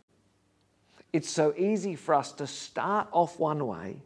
It's 1.11 1.29
so 1.29 1.53
easy 1.57 1.95
for 1.95 2.15
us 2.15 2.31
to 2.33 2.47
start 2.47 3.07
off 3.11 3.37
one 3.37 3.67
way 3.67 4.01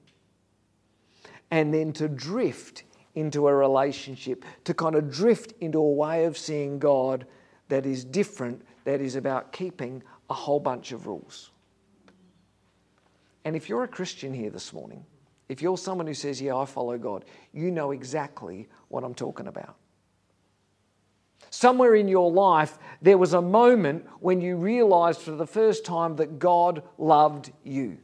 and 1.51 1.73
then 1.73 1.93
to 1.93 2.07
drift 2.07 2.83
into 3.15 3.47
a 3.47 3.53
relationship, 3.53 4.45
to 4.63 4.73
kind 4.73 4.95
of 4.95 5.11
drift 5.11 5.53
into 5.59 5.79
a 5.79 5.91
way 5.91 6.25
of 6.25 6.37
seeing 6.37 6.79
God 6.79 7.25
that 7.69 7.85
is 7.85 8.05
different, 8.05 8.61
that 8.83 9.01
is 9.01 9.15
about 9.15 9.51
keeping 9.51 10.03
a 10.29 10.33
whole 10.33 10.59
bunch 10.59 10.91
of 10.91 11.07
rules. 11.07 11.51
And 13.43 13.55
if 13.55 13.69
you're 13.69 13.83
a 13.83 13.87
Christian 13.87 14.33
here 14.33 14.49
this 14.49 14.73
morning, 14.73 15.05
if 15.49 15.61
you're 15.61 15.77
someone 15.77 16.07
who 16.07 16.13
says, 16.13 16.41
Yeah, 16.41 16.57
I 16.57 16.65
follow 16.65 16.97
God, 16.97 17.25
you 17.53 17.71
know 17.71 17.91
exactly 17.91 18.67
what 18.89 19.03
I'm 19.03 19.15
talking 19.15 19.47
about. 19.47 19.77
Somewhere 21.49 21.95
in 21.95 22.07
your 22.07 22.31
life, 22.31 22.77
there 23.01 23.17
was 23.17 23.33
a 23.33 23.41
moment 23.41 24.05
when 24.19 24.41
you 24.41 24.57
realized 24.57 25.21
for 25.21 25.31
the 25.31 25.47
first 25.47 25.85
time 25.85 26.17
that 26.17 26.39
God 26.39 26.83
loved 26.97 27.51
you. 27.63 27.99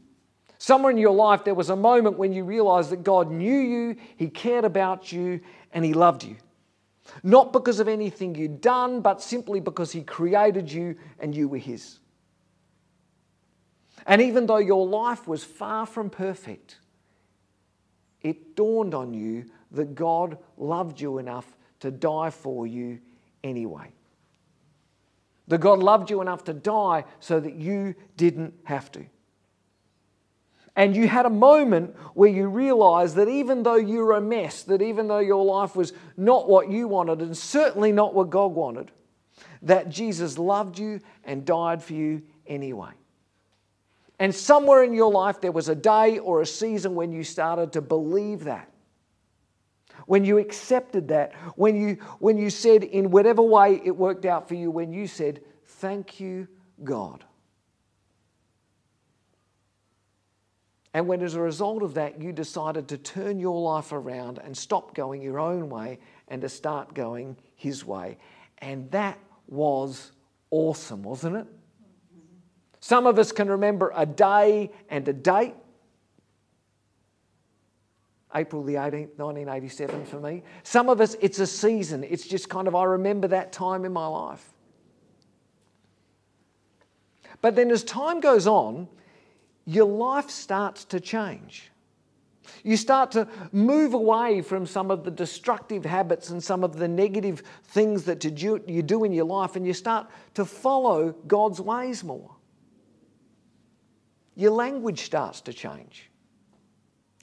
Somewhere 0.63 0.91
in 0.91 0.97
your 0.97 1.13
life, 1.13 1.43
there 1.43 1.53
was 1.53 1.69
a 1.69 1.75
moment 1.75 2.17
when 2.17 2.31
you 2.31 2.45
realized 2.45 2.89
that 2.91 3.03
God 3.03 3.29
knew 3.29 3.59
you, 3.59 3.97
He 4.15 4.29
cared 4.29 4.63
about 4.63 5.11
you, 5.11 5.41
and 5.73 5.83
He 5.83 5.91
loved 5.91 6.23
you. 6.23 6.37
Not 7.21 7.51
because 7.51 7.81
of 7.81 7.89
anything 7.89 8.33
you'd 8.33 8.61
done, 8.61 9.01
but 9.01 9.21
simply 9.21 9.59
because 9.59 9.91
He 9.91 10.03
created 10.03 10.71
you 10.71 10.95
and 11.19 11.35
you 11.35 11.49
were 11.49 11.57
His. 11.57 11.99
And 14.07 14.21
even 14.21 14.45
though 14.45 14.55
your 14.55 14.87
life 14.87 15.27
was 15.27 15.43
far 15.43 15.85
from 15.85 16.09
perfect, 16.09 16.79
it 18.21 18.55
dawned 18.55 18.93
on 18.93 19.13
you 19.13 19.47
that 19.71 19.95
God 19.95 20.37
loved 20.55 21.01
you 21.01 21.17
enough 21.17 21.57
to 21.81 21.91
die 21.91 22.29
for 22.29 22.65
you 22.65 23.01
anyway. 23.43 23.91
That 25.49 25.59
God 25.59 25.79
loved 25.79 26.09
you 26.09 26.21
enough 26.21 26.45
to 26.45 26.53
die 26.53 27.03
so 27.19 27.41
that 27.41 27.55
you 27.55 27.95
didn't 28.15 28.53
have 28.63 28.89
to. 28.93 29.05
And 30.75 30.95
you 30.95 31.07
had 31.07 31.25
a 31.25 31.29
moment 31.29 31.95
where 32.15 32.29
you 32.29 32.47
realized 32.47 33.15
that 33.15 33.27
even 33.27 33.61
though 33.61 33.75
you 33.75 33.99
were 33.99 34.13
a 34.13 34.21
mess, 34.21 34.63
that 34.63 34.81
even 34.81 35.07
though 35.07 35.19
your 35.19 35.45
life 35.45 35.75
was 35.75 35.93
not 36.17 36.49
what 36.49 36.69
you 36.69 36.87
wanted 36.87 37.21
and 37.21 37.37
certainly 37.37 37.91
not 37.91 38.15
what 38.15 38.31
God 38.31 38.53
wanted, 38.53 38.91
that 39.61 39.89
Jesus 39.89 40.37
loved 40.37 40.79
you 40.79 40.99
and 41.23 41.45
died 41.45 41.83
for 41.83 41.93
you 41.93 42.23
anyway. 42.47 42.91
And 44.19 44.33
somewhere 44.33 44.83
in 44.83 44.93
your 44.93 45.11
life, 45.11 45.41
there 45.41 45.51
was 45.51 45.69
a 45.69 45.75
day 45.75 46.17
or 46.17 46.41
a 46.41 46.45
season 46.45 46.95
when 46.95 47.11
you 47.11 47.23
started 47.23 47.73
to 47.73 47.81
believe 47.81 48.45
that. 48.45 48.69
When 50.05 50.25
you 50.25 50.37
accepted 50.37 51.09
that, 51.09 51.33
when 51.55 51.75
you, 51.75 51.97
when 52.19 52.37
you 52.37 52.49
said, 52.49 52.83
in 52.83 53.11
whatever 53.11 53.41
way 53.41 53.79
it 53.83 53.95
worked 53.95 54.25
out 54.25 54.47
for 54.47 54.55
you, 54.55 54.71
when 54.71 54.91
you 54.91 55.07
said, 55.07 55.41
Thank 55.65 56.19
you, 56.19 56.47
God. 56.83 57.23
And 60.93 61.07
when, 61.07 61.23
as 61.23 61.33
a 61.33 61.41
result 61.41 61.81
of 61.81 61.95
that, 61.95 62.21
you 62.21 62.31
decided 62.31 62.87
to 62.89 62.97
turn 62.97 63.39
your 63.39 63.59
life 63.59 63.91
around 63.91 64.37
and 64.37 64.55
stop 64.55 64.93
going 64.93 65.21
your 65.21 65.39
own 65.39 65.69
way 65.69 65.99
and 66.27 66.41
to 66.41 66.49
start 66.49 66.93
going 66.93 67.35
His 67.55 67.83
way. 67.83 68.17
And 68.59 68.89
that 68.91 69.17
was 69.47 70.11
awesome, 70.51 71.01
wasn't 71.01 71.37
it? 71.37 71.47
Some 72.79 73.07
of 73.07 73.17
us 73.17 73.31
can 73.31 73.49
remember 73.49 73.91
a 73.95 74.05
day 74.05 74.71
and 74.89 75.07
a 75.07 75.13
date. 75.13 75.55
April 78.35 78.63
the 78.63 78.75
18th, 78.75 79.17
1987 79.17 80.05
for 80.05 80.19
me. 80.19 80.43
Some 80.63 80.89
of 80.89 80.99
us, 80.99 81.15
it's 81.21 81.39
a 81.39 81.47
season. 81.47 82.03
It's 82.03 82.27
just 82.27 82.49
kind 82.49 82.67
of, 82.67 82.75
I 82.75 82.83
remember 82.83 83.27
that 83.29 83.51
time 83.51 83.85
in 83.85 83.93
my 83.93 84.07
life. 84.07 84.47
But 87.41 87.55
then 87.55 87.71
as 87.71 87.83
time 87.83 88.19
goes 88.19 88.47
on, 88.47 88.87
your 89.65 89.85
life 89.85 90.29
starts 90.29 90.85
to 90.85 90.99
change. 90.99 91.69
You 92.63 92.75
start 92.75 93.11
to 93.11 93.27
move 93.51 93.93
away 93.93 94.41
from 94.41 94.65
some 94.65 94.91
of 94.91 95.03
the 95.03 95.11
destructive 95.11 95.85
habits 95.85 96.29
and 96.29 96.43
some 96.43 96.63
of 96.63 96.75
the 96.75 96.87
negative 96.87 97.41
things 97.63 98.03
that 98.03 98.23
you 98.25 98.81
do 98.81 99.03
in 99.05 99.13
your 99.13 99.25
life, 99.25 99.55
and 99.55 99.65
you 99.65 99.73
start 99.73 100.07
to 100.33 100.43
follow 100.43 101.13
God's 101.27 101.61
ways 101.61 102.03
more. 102.03 102.35
Your 104.35 104.51
language 104.51 105.01
starts 105.01 105.41
to 105.41 105.53
change. 105.53 106.09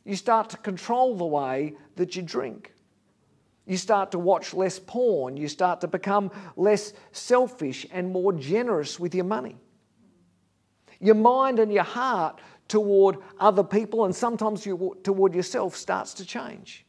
You 0.04 0.16
start 0.16 0.48
to 0.50 0.56
control 0.56 1.16
the 1.16 1.26
way 1.26 1.74
that 1.96 2.16
you 2.16 2.22
drink. 2.22 2.72
You 3.66 3.76
start 3.76 4.12
to 4.12 4.18
watch 4.18 4.54
less 4.54 4.78
porn. 4.78 5.36
You 5.36 5.48
start 5.48 5.82
to 5.82 5.88
become 5.88 6.30
less 6.56 6.94
selfish 7.12 7.86
and 7.92 8.10
more 8.10 8.32
generous 8.32 8.98
with 8.98 9.14
your 9.14 9.26
money. 9.26 9.56
Your 11.00 11.14
mind 11.14 11.58
and 11.58 11.72
your 11.72 11.84
heart 11.84 12.40
toward 12.68 13.16
other 13.38 13.64
people 13.64 14.04
and 14.04 14.14
sometimes 14.14 14.64
you, 14.64 14.96
toward 15.02 15.34
yourself 15.34 15.74
starts 15.74 16.14
to 16.14 16.24
change. 16.24 16.84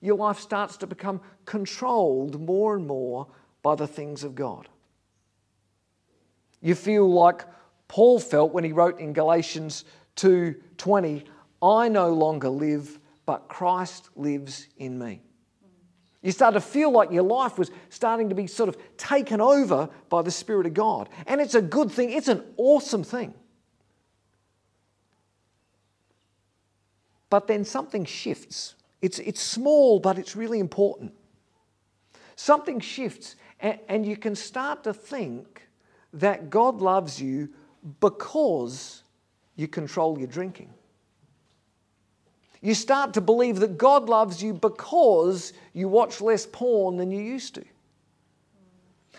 Your 0.00 0.16
life 0.16 0.40
starts 0.40 0.76
to 0.78 0.86
become 0.86 1.20
controlled 1.44 2.40
more 2.40 2.76
and 2.76 2.86
more 2.86 3.28
by 3.62 3.74
the 3.74 3.86
things 3.86 4.24
of 4.24 4.34
God. 4.34 4.68
You 6.60 6.74
feel 6.74 7.08
like 7.08 7.44
Paul 7.88 8.18
felt 8.18 8.52
when 8.52 8.64
he 8.64 8.72
wrote 8.72 8.98
in 8.98 9.12
Galatians 9.12 9.84
2:20, 10.16 11.24
I 11.62 11.88
no 11.88 12.12
longer 12.12 12.48
live, 12.48 12.98
but 13.24 13.48
Christ 13.48 14.10
lives 14.16 14.68
in 14.76 14.98
me. 14.98 15.22
You 16.26 16.32
start 16.32 16.54
to 16.54 16.60
feel 16.60 16.90
like 16.90 17.12
your 17.12 17.22
life 17.22 17.56
was 17.56 17.70
starting 17.88 18.30
to 18.30 18.34
be 18.34 18.48
sort 18.48 18.68
of 18.68 18.76
taken 18.96 19.40
over 19.40 19.88
by 20.08 20.22
the 20.22 20.30
Spirit 20.32 20.66
of 20.66 20.74
God. 20.74 21.08
And 21.28 21.40
it's 21.40 21.54
a 21.54 21.62
good 21.62 21.88
thing, 21.88 22.10
it's 22.10 22.26
an 22.26 22.42
awesome 22.56 23.04
thing. 23.04 23.32
But 27.30 27.46
then 27.46 27.64
something 27.64 28.04
shifts. 28.04 28.74
It's, 29.00 29.20
it's 29.20 29.40
small, 29.40 30.00
but 30.00 30.18
it's 30.18 30.34
really 30.34 30.58
important. 30.58 31.14
Something 32.34 32.80
shifts, 32.80 33.36
and, 33.60 33.78
and 33.88 34.04
you 34.04 34.16
can 34.16 34.34
start 34.34 34.82
to 34.82 34.92
think 34.92 35.68
that 36.12 36.50
God 36.50 36.80
loves 36.80 37.22
you 37.22 37.50
because 38.00 39.04
you 39.54 39.68
control 39.68 40.18
your 40.18 40.26
drinking. 40.26 40.74
You 42.66 42.74
start 42.74 43.14
to 43.14 43.20
believe 43.20 43.60
that 43.60 43.78
God 43.78 44.08
loves 44.08 44.42
you 44.42 44.52
because 44.52 45.52
you 45.72 45.86
watch 45.86 46.20
less 46.20 46.46
porn 46.46 46.96
than 46.96 47.12
you 47.12 47.22
used 47.22 47.54
to. 47.54 47.64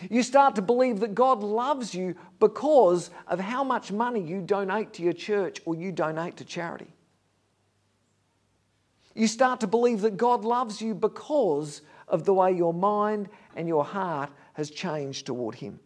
You 0.10 0.22
start 0.22 0.56
to 0.56 0.62
believe 0.62 1.00
that 1.00 1.16
God 1.16 1.42
loves 1.42 1.96
you 1.96 2.18
because 2.42 3.10
of 3.26 3.40
how 3.40 3.64
much 3.64 3.90
money 3.90 4.20
you 4.20 4.42
donate 4.42 4.92
to 4.96 5.02
your 5.02 5.14
church 5.14 5.62
or 5.64 5.76
you 5.76 5.94
donate 5.94 6.36
to 6.36 6.44
charity. 6.44 6.94
You 9.16 9.28
start 9.28 9.62
to 9.62 9.68
believe 9.68 10.02
that 10.02 10.18
God 10.18 10.44
loves 10.44 10.82
you 10.82 10.94
because 10.94 11.84
of 12.10 12.26
the 12.26 12.34
way 12.34 12.52
your 12.52 12.74
mind 12.74 13.30
and 13.56 13.66
your 13.66 13.86
heart 13.86 14.30
has 14.56 14.70
changed 14.70 15.26
toward 15.26 15.56
Him. 15.56 15.80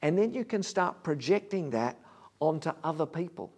And 0.00 0.16
then 0.16 0.32
you 0.32 0.46
can 0.46 0.62
start 0.62 1.02
projecting 1.02 1.68
that 1.72 1.98
onto 2.40 2.70
other 2.82 3.04
people. 3.04 3.52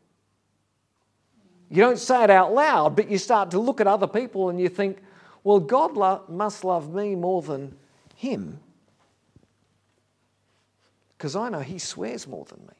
You 1.72 1.80
don't 1.80 1.98
say 1.98 2.22
it 2.22 2.28
out 2.28 2.52
loud, 2.52 2.96
but 2.96 3.10
you 3.10 3.16
start 3.16 3.50
to 3.52 3.58
look 3.58 3.80
at 3.80 3.86
other 3.86 4.06
people 4.06 4.50
and 4.50 4.60
you 4.60 4.68
think, 4.68 4.98
well, 5.42 5.58
God 5.58 5.96
lo- 5.96 6.22
must 6.28 6.64
love 6.64 6.92
me 6.92 7.14
more 7.14 7.40
than 7.40 7.74
him 8.14 8.60
because 11.16 11.34
I 11.34 11.48
know 11.48 11.60
he 11.60 11.78
swears 11.78 12.28
more 12.28 12.44
than 12.44 12.60
me. 12.66 12.74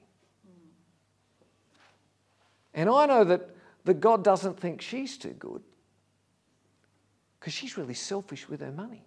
And 2.75 2.91
I 2.91 3.07
know 3.07 3.25
that, 3.25 3.49
that 3.87 3.95
God 3.95 4.23
doesn't 4.23 4.61
think 4.61 4.83
she's 4.83 5.17
too 5.17 5.35
good 5.39 5.63
because 7.41 7.55
she's 7.55 7.79
really 7.79 7.95
selfish 7.95 8.47
with 8.47 8.61
her 8.61 8.73
money. 8.73 9.07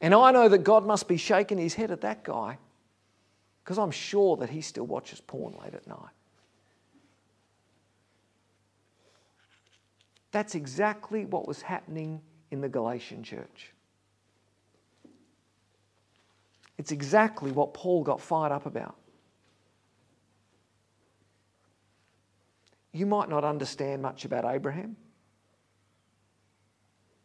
And 0.00 0.14
I 0.14 0.30
know 0.30 0.48
that 0.48 0.64
God 0.64 0.86
must 0.86 1.08
be 1.08 1.18
shaking 1.18 1.58
his 1.58 1.74
head 1.74 1.90
at 1.90 2.00
that 2.00 2.24
guy 2.24 2.56
because 3.62 3.76
I'm 3.76 3.90
sure 3.90 4.38
that 4.38 4.48
he 4.48 4.62
still 4.62 4.86
watches 4.86 5.20
porn 5.20 5.54
late 5.62 5.74
at 5.74 5.86
night. 5.86 6.14
That's 10.32 10.54
exactly 10.54 11.24
what 11.24 11.48
was 11.48 11.62
happening 11.62 12.20
in 12.50 12.60
the 12.60 12.68
Galatian 12.68 13.22
church. 13.22 13.72
It's 16.78 16.92
exactly 16.92 17.52
what 17.52 17.74
Paul 17.74 18.02
got 18.02 18.20
fired 18.20 18.52
up 18.52 18.66
about. 18.66 18.96
You 22.92 23.06
might 23.06 23.28
not 23.28 23.44
understand 23.44 24.02
much 24.02 24.24
about 24.24 24.44
Abraham. 24.44 24.96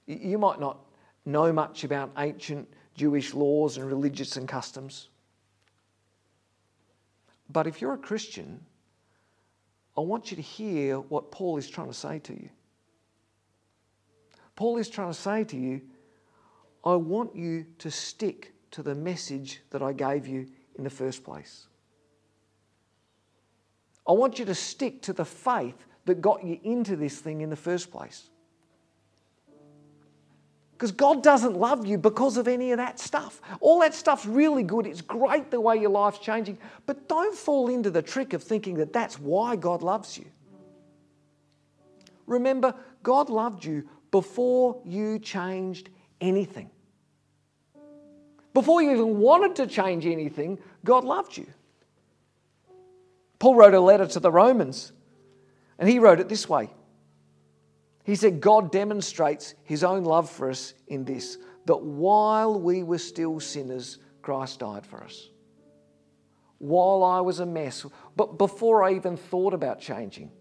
You 0.05 0.37
might 0.37 0.59
not 0.59 0.79
know 1.25 1.51
much 1.51 1.83
about 1.83 2.11
ancient 2.17 2.67
Jewish 2.95 3.33
laws 3.33 3.77
and 3.77 3.87
religious 3.87 4.37
and 4.37 4.47
customs. 4.47 5.09
But 7.49 7.67
if 7.67 7.81
you're 7.81 7.93
a 7.93 7.97
Christian, 7.97 8.63
I 9.97 10.01
want 10.01 10.31
you 10.31 10.35
to 10.35 10.43
hear 10.43 10.99
what 10.99 11.31
Paul 11.31 11.57
is 11.57 11.69
trying 11.69 11.87
to 11.87 11.93
say 11.93 12.19
to 12.19 12.33
you. 12.33 12.49
Paul 14.55 14.77
is 14.77 14.89
trying 14.89 15.09
to 15.09 15.13
say 15.13 15.43
to 15.45 15.57
you, 15.57 15.81
I 16.83 16.95
want 16.95 17.35
you 17.35 17.65
to 17.79 17.91
stick 17.91 18.53
to 18.71 18.83
the 18.83 18.95
message 18.95 19.61
that 19.71 19.81
I 19.81 19.93
gave 19.93 20.27
you 20.27 20.47
in 20.75 20.83
the 20.83 20.89
first 20.89 21.23
place. 21.23 21.67
I 24.07 24.11
want 24.11 24.37
you 24.37 24.45
to 24.45 24.55
stick 24.55 25.01
to 25.03 25.13
the 25.13 25.25
faith 25.25 25.85
that 26.05 26.21
got 26.21 26.43
you 26.43 26.59
into 26.63 26.95
this 26.95 27.19
thing 27.19 27.41
in 27.41 27.49
the 27.49 27.55
first 27.55 27.91
place. 27.91 28.29
Because 30.73 30.91
God 30.91 31.23
doesn't 31.23 31.55
love 31.55 31.85
you 31.85 31.97
because 31.97 32.35
of 32.35 32.47
any 32.47 32.71
of 32.71 32.77
that 32.77 32.99
stuff. 32.99 33.41
All 33.61 33.79
that 33.79 33.93
stuff's 33.93 34.25
really 34.25 34.61
good. 34.61 34.85
It's 34.85 35.01
great 35.01 35.49
the 35.49 35.61
way 35.61 35.77
your 35.77 35.89
life's 35.89 36.19
changing. 36.19 36.57
But 36.85 37.07
don't 37.07 37.33
fall 37.33 37.69
into 37.69 37.89
the 37.89 38.01
trick 38.01 38.33
of 38.33 38.43
thinking 38.43 38.75
that 38.75 38.91
that's 38.91 39.17
why 39.17 39.55
God 39.55 39.81
loves 39.81 40.17
you. 40.17 40.25
Remember, 42.27 42.75
God 43.03 43.29
loved 43.29 43.63
you 43.63 43.87
before 44.15 44.79
you 44.85 45.19
changed 45.19 45.89
anything. 46.21 46.69
Before 48.53 48.81
you 48.81 48.91
even 48.91 49.19
wanted 49.19 49.57
to 49.57 49.67
change 49.67 50.05
anything, 50.05 50.57
God 50.85 51.03
loved 51.03 51.35
you. 51.35 51.47
Paul 53.39 53.55
wrote 53.55 53.73
a 53.73 53.79
letter 53.81 54.07
to 54.07 54.21
the 54.21 54.31
Romans, 54.31 54.93
and 55.77 55.89
he 55.89 55.99
wrote 55.99 56.21
it 56.21 56.29
this 56.29 56.47
way 56.47 56.69
He 58.05 58.15
said, 58.15 58.39
God 58.39 58.71
demonstrates 58.71 59.53
his 59.65 59.83
own 59.83 60.05
love 60.05 60.29
for 60.29 60.49
us 60.49 60.75
in 60.87 61.03
this, 61.03 61.37
that 61.65 61.81
while 61.81 62.57
we 62.57 62.83
were 62.83 62.99
still 62.99 63.41
sinners, 63.41 63.99
Christ 64.21 64.59
died 64.59 64.85
for 64.85 65.03
us. 65.03 65.27
While 66.59 67.03
I 67.03 67.19
was 67.19 67.41
a 67.41 67.45
mess, 67.45 67.85
but 68.15 68.37
before 68.37 68.81
I 68.81 68.93
even 68.93 69.17
thought 69.17 69.53
about 69.53 69.81
changing 69.81 70.31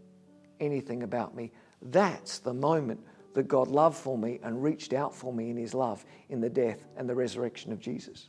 anything 0.61 1.03
about 1.03 1.35
me, 1.35 1.51
that's 1.83 2.39
the 2.39 2.55
moment 2.55 3.01
that 3.35 3.49
God 3.49 3.69
loved 3.69 3.97
for 3.97 4.17
me 4.17 4.41
and 4.43 4.63
reached 4.63 4.93
out 4.93 5.15
for 5.15 5.33
me 5.33 5.51
in 5.51 5.57
his 5.57 5.75
love 5.75 6.05
in 6.29 6.41
the 6.41 6.49
death 6.49 6.85
and 6.97 7.09
the 7.09 7.15
resurrection 7.15 7.73
of 7.73 7.81
Jesus. 7.81 8.29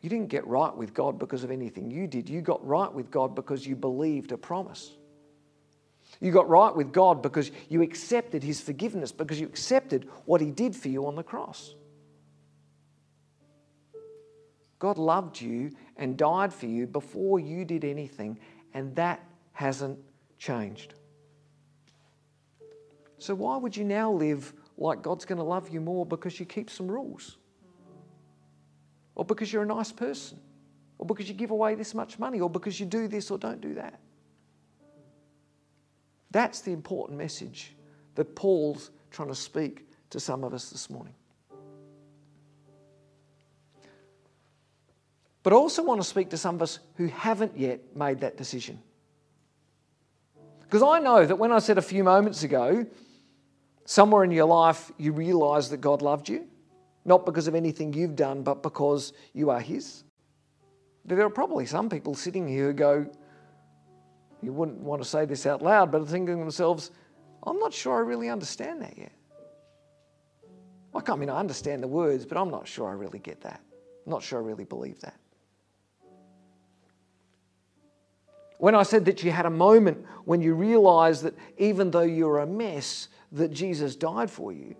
You 0.00 0.10
didn't 0.10 0.28
get 0.28 0.46
right 0.46 0.74
with 0.74 0.94
God 0.94 1.18
because 1.18 1.42
of 1.42 1.50
anything 1.50 1.90
you 1.90 2.06
did. 2.06 2.28
You 2.28 2.40
got 2.40 2.64
right 2.64 2.92
with 2.92 3.10
God 3.10 3.34
because 3.34 3.66
you 3.66 3.74
believed 3.74 4.30
a 4.30 4.36
promise. 4.36 4.92
You 6.20 6.30
got 6.30 6.48
right 6.48 6.74
with 6.74 6.92
God 6.92 7.22
because 7.22 7.50
you 7.68 7.82
accepted 7.82 8.44
His 8.44 8.60
forgiveness, 8.60 9.10
because 9.10 9.40
you 9.40 9.46
accepted 9.46 10.08
what 10.24 10.40
He 10.40 10.52
did 10.52 10.76
for 10.76 10.88
you 10.88 11.06
on 11.06 11.16
the 11.16 11.24
cross. 11.24 11.74
God 14.78 14.98
loved 14.98 15.40
you 15.40 15.72
and 15.96 16.16
died 16.16 16.52
for 16.52 16.66
you 16.66 16.86
before 16.86 17.40
you 17.40 17.64
did 17.64 17.84
anything, 17.84 18.38
and 18.74 18.94
that 18.96 19.20
hasn't 19.56 19.98
changed. 20.38 20.92
So, 23.16 23.34
why 23.34 23.56
would 23.56 23.74
you 23.74 23.84
now 23.84 24.12
live 24.12 24.52
like 24.76 25.00
God's 25.00 25.24
going 25.24 25.38
to 25.38 25.44
love 25.44 25.70
you 25.70 25.80
more 25.80 26.04
because 26.04 26.38
you 26.38 26.44
keep 26.44 26.68
some 26.68 26.86
rules? 26.86 27.38
Or 29.14 29.24
because 29.24 29.50
you're 29.50 29.62
a 29.62 29.66
nice 29.66 29.90
person? 29.90 30.38
Or 30.98 31.06
because 31.06 31.26
you 31.26 31.34
give 31.34 31.52
away 31.52 31.74
this 31.74 31.94
much 31.94 32.18
money? 32.18 32.38
Or 32.38 32.50
because 32.50 32.78
you 32.78 32.84
do 32.84 33.08
this 33.08 33.30
or 33.30 33.38
don't 33.38 33.62
do 33.62 33.72
that? 33.74 33.98
That's 36.32 36.60
the 36.60 36.72
important 36.72 37.18
message 37.18 37.74
that 38.14 38.36
Paul's 38.36 38.90
trying 39.10 39.28
to 39.28 39.34
speak 39.34 39.88
to 40.10 40.20
some 40.20 40.44
of 40.44 40.52
us 40.52 40.68
this 40.68 40.90
morning. 40.90 41.14
But 45.42 45.54
I 45.54 45.56
also 45.56 45.82
want 45.82 46.02
to 46.02 46.06
speak 46.06 46.28
to 46.30 46.36
some 46.36 46.56
of 46.56 46.62
us 46.62 46.78
who 46.96 47.06
haven't 47.06 47.56
yet 47.56 47.96
made 47.96 48.20
that 48.20 48.36
decision. 48.36 48.82
Because 50.66 50.82
I 50.82 50.98
know 50.98 51.24
that 51.24 51.36
when 51.36 51.52
I 51.52 51.58
said 51.60 51.78
a 51.78 51.82
few 51.82 52.02
moments 52.04 52.42
ago, 52.42 52.84
somewhere 53.84 54.24
in 54.24 54.30
your 54.30 54.46
life 54.46 54.90
you 54.98 55.12
realize 55.12 55.70
that 55.70 55.78
God 55.78 56.02
loved 56.02 56.28
you, 56.28 56.46
not 57.04 57.24
because 57.24 57.46
of 57.46 57.54
anything 57.54 57.92
you've 57.92 58.16
done, 58.16 58.42
but 58.42 58.62
because 58.62 59.12
you 59.32 59.50
are 59.50 59.60
His. 59.60 60.02
There 61.04 61.20
are 61.20 61.30
probably 61.30 61.66
some 61.66 61.88
people 61.88 62.14
sitting 62.14 62.48
here 62.48 62.66
who 62.66 62.72
go, 62.72 63.06
you 64.42 64.52
wouldn't 64.52 64.78
want 64.78 65.02
to 65.02 65.08
say 65.08 65.24
this 65.24 65.46
out 65.46 65.62
loud, 65.62 65.92
but 65.92 66.02
are 66.02 66.06
thinking 66.06 66.36
to 66.36 66.40
themselves, 66.40 66.90
I'm 67.44 67.58
not 67.60 67.72
sure 67.72 67.96
I 67.96 68.00
really 68.00 68.28
understand 68.28 68.82
that 68.82 68.98
yet. 68.98 69.12
I 71.08 71.14
mean, 71.14 71.30
I 71.30 71.38
understand 71.38 71.82
the 71.82 71.88
words, 71.88 72.24
but 72.24 72.38
I'm 72.38 72.50
not 72.50 72.66
sure 72.66 72.88
I 72.88 72.92
really 72.92 73.18
get 73.18 73.42
that. 73.42 73.60
I'm 74.06 74.10
not 74.10 74.22
sure 74.22 74.40
I 74.40 74.42
really 74.42 74.64
believe 74.64 74.98
that. 75.02 75.14
When 78.58 78.74
I 78.74 78.82
said 78.82 79.04
that 79.04 79.22
you 79.22 79.30
had 79.30 79.46
a 79.46 79.50
moment 79.50 80.04
when 80.24 80.40
you 80.40 80.54
realized 80.54 81.22
that 81.22 81.34
even 81.58 81.90
though 81.90 82.02
you're 82.02 82.38
a 82.38 82.46
mess, 82.46 83.08
that 83.32 83.50
Jesus 83.50 83.96
died 83.96 84.30
for 84.30 84.52
you, 84.52 84.74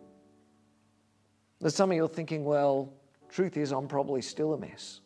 that 1.60 1.70
some 1.70 1.90
of 1.90 1.96
you 1.96 2.04
are 2.04 2.08
thinking, 2.08 2.44
well, 2.44 2.92
truth 3.28 3.56
is, 3.56 3.72
I'm 3.72 3.88
probably 3.88 4.22
still 4.22 4.54
a 4.54 4.58
mess. 4.58 5.00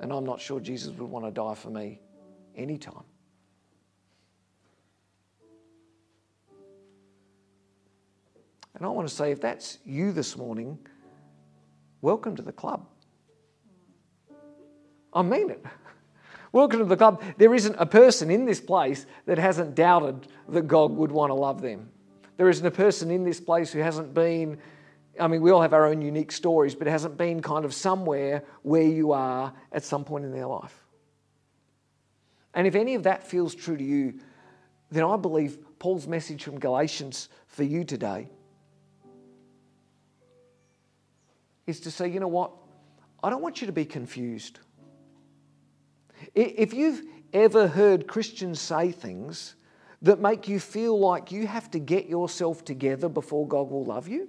And 0.00 0.12
I'm 0.12 0.24
not 0.24 0.40
sure 0.40 0.60
Jesus 0.60 0.94
would 0.94 1.10
want 1.10 1.26
to 1.26 1.30
die 1.30 1.54
for 1.54 1.68
me 1.68 2.00
anytime. 2.56 3.04
And 8.74 8.86
I 8.86 8.88
want 8.88 9.06
to 9.06 9.14
say, 9.14 9.30
if 9.30 9.42
that's 9.42 9.78
you 9.84 10.10
this 10.10 10.38
morning, 10.38 10.78
welcome 12.00 12.34
to 12.36 12.42
the 12.42 12.52
club. 12.52 12.86
I 15.12 15.20
mean 15.20 15.50
it. 15.50 15.62
Welcome 16.52 16.80
to 16.80 16.84
the 16.84 16.96
club. 16.96 17.22
There 17.38 17.54
isn't 17.54 17.76
a 17.78 17.86
person 17.86 18.30
in 18.30 18.44
this 18.44 18.60
place 18.60 19.06
that 19.26 19.38
hasn't 19.38 19.76
doubted 19.76 20.26
that 20.48 20.62
God 20.62 20.90
would 20.92 21.12
want 21.12 21.30
to 21.30 21.34
love 21.34 21.62
them. 21.62 21.90
There 22.38 22.48
isn't 22.48 22.66
a 22.66 22.72
person 22.72 23.10
in 23.10 23.22
this 23.22 23.40
place 23.40 23.70
who 23.70 23.78
hasn't 23.78 24.14
been, 24.14 24.58
I 25.18 25.28
mean, 25.28 25.42
we 25.42 25.52
all 25.52 25.62
have 25.62 25.72
our 25.72 25.86
own 25.86 26.02
unique 26.02 26.32
stories, 26.32 26.74
but 26.74 26.88
hasn't 26.88 27.16
been 27.16 27.40
kind 27.40 27.64
of 27.64 27.72
somewhere 27.72 28.42
where 28.62 28.82
you 28.82 29.12
are 29.12 29.52
at 29.70 29.84
some 29.84 30.04
point 30.04 30.24
in 30.24 30.32
their 30.32 30.46
life. 30.46 30.74
And 32.52 32.66
if 32.66 32.74
any 32.74 32.96
of 32.96 33.04
that 33.04 33.24
feels 33.24 33.54
true 33.54 33.76
to 33.76 33.84
you, 33.84 34.18
then 34.90 35.04
I 35.04 35.16
believe 35.16 35.58
Paul's 35.78 36.08
message 36.08 36.42
from 36.42 36.58
Galatians 36.58 37.28
for 37.46 37.62
you 37.62 37.84
today 37.84 38.28
is 41.68 41.78
to 41.80 41.92
say, 41.92 42.08
you 42.08 42.18
know 42.18 42.26
what? 42.26 42.50
I 43.22 43.30
don't 43.30 43.42
want 43.42 43.60
you 43.60 43.68
to 43.68 43.72
be 43.72 43.84
confused. 43.84 44.58
If 46.34 46.74
you've 46.74 47.02
ever 47.32 47.66
heard 47.66 48.06
Christians 48.06 48.60
say 48.60 48.92
things 48.92 49.54
that 50.02 50.20
make 50.20 50.48
you 50.48 50.58
feel 50.60 50.98
like 50.98 51.30
you 51.30 51.46
have 51.46 51.70
to 51.72 51.78
get 51.78 52.06
yourself 52.06 52.64
together 52.64 53.08
before 53.08 53.46
God 53.46 53.70
will 53.70 53.84
love 53.84 54.08
you, 54.08 54.28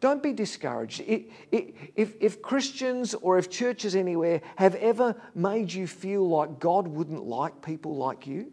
Don't 0.00 0.22
be 0.22 0.32
discouraged. 0.32 1.02
If, 1.50 2.42
Christians 2.42 3.14
or 3.14 3.36
if 3.36 3.50
churches 3.50 3.96
anywhere 3.96 4.40
have 4.56 4.76
ever 4.76 5.16
made 5.34 5.72
you 5.72 5.86
feel 5.86 6.28
like 6.28 6.60
God 6.60 6.86
wouldn't 6.86 7.24
like 7.24 7.60
people 7.62 7.96
like 7.96 8.26
you, 8.26 8.52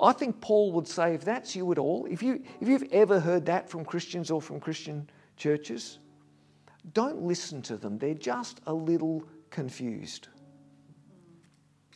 I 0.00 0.12
think 0.12 0.40
Paul 0.40 0.72
would 0.72 0.88
say 0.88 1.14
if 1.14 1.24
that's 1.24 1.56
you 1.56 1.70
at 1.72 1.78
all, 1.78 2.06
if, 2.10 2.22
you, 2.22 2.42
if 2.60 2.68
you've 2.68 2.88
ever 2.92 3.20
heard 3.20 3.46
that 3.46 3.70
from 3.70 3.84
Christians 3.84 4.30
or 4.30 4.42
from 4.42 4.60
Christian 4.60 5.08
churches, 5.36 5.98
don't 6.92 7.22
listen 7.22 7.62
to 7.62 7.76
them. 7.76 7.98
They're 7.98 8.14
just 8.14 8.60
a 8.66 8.74
little 8.74 9.24
confused. 9.50 10.28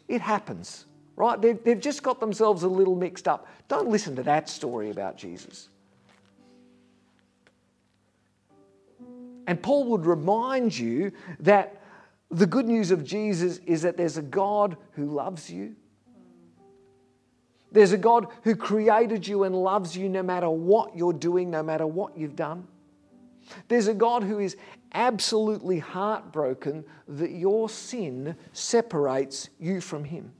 It 0.08 0.20
happens, 0.20 0.86
right? 1.16 1.40
They've, 1.40 1.62
they've 1.64 1.80
just 1.80 2.02
got 2.02 2.20
themselves 2.20 2.62
a 2.62 2.68
little 2.68 2.94
mixed 2.94 3.26
up. 3.26 3.48
Don't 3.68 3.88
listen 3.88 4.14
to 4.16 4.22
that 4.22 4.48
story 4.48 4.90
about 4.90 5.16
Jesus. 5.16 5.68
And 9.48 9.60
Paul 9.62 9.84
would 9.86 10.06
remind 10.06 10.76
you 10.76 11.12
that 11.40 11.80
the 12.30 12.46
good 12.46 12.66
news 12.66 12.90
of 12.90 13.04
Jesus 13.04 13.58
is 13.66 13.82
that 13.82 13.96
there's 13.96 14.16
a 14.16 14.22
God 14.22 14.76
who 14.92 15.06
loves 15.06 15.50
you. 15.50 15.76
There's 17.70 17.92
a 17.92 17.98
God 17.98 18.28
who 18.42 18.56
created 18.56 19.26
you 19.26 19.44
and 19.44 19.54
loves 19.54 19.96
you 19.96 20.08
no 20.08 20.22
matter 20.22 20.48
what 20.48 20.96
you're 20.96 21.12
doing, 21.12 21.50
no 21.50 21.62
matter 21.62 21.86
what 21.86 22.16
you've 22.16 22.36
done. 22.36 22.66
There's 23.68 23.88
a 23.88 23.94
God 23.94 24.22
who 24.22 24.38
is 24.38 24.56
absolutely 24.92 25.78
heartbroken 25.78 26.84
that 27.08 27.30
your 27.30 27.68
sin 27.68 28.36
separates 28.52 29.50
you 29.58 29.80
from 29.80 30.04
Him. 30.04 30.32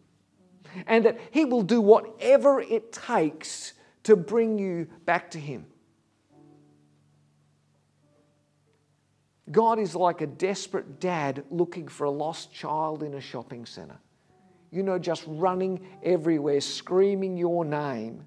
And 0.86 1.04
that 1.04 1.18
He 1.30 1.44
will 1.44 1.62
do 1.62 1.80
whatever 1.80 2.60
it 2.60 2.92
takes 2.92 3.74
to 4.04 4.16
bring 4.16 4.58
you 4.58 4.88
back 5.04 5.30
to 5.32 5.40
Him. 5.40 5.66
God 9.50 9.78
is 9.78 9.94
like 9.94 10.20
a 10.20 10.26
desperate 10.26 10.98
dad 10.98 11.44
looking 11.50 11.86
for 11.86 12.04
a 12.04 12.10
lost 12.10 12.52
child 12.52 13.02
in 13.02 13.14
a 13.14 13.20
shopping 13.20 13.64
centre. 13.64 13.98
You 14.72 14.82
know, 14.82 14.98
just 14.98 15.24
running 15.26 15.86
everywhere, 16.02 16.60
screaming 16.60 17.36
your 17.36 17.64
name, 17.64 18.26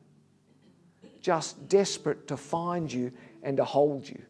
just 1.22 1.68
desperate 1.68 2.28
to 2.30 2.38
find 2.38 2.92
you 2.92 3.12
and 3.44 3.58
to 3.58 3.66
hold 3.66 4.08
you. 4.08 4.22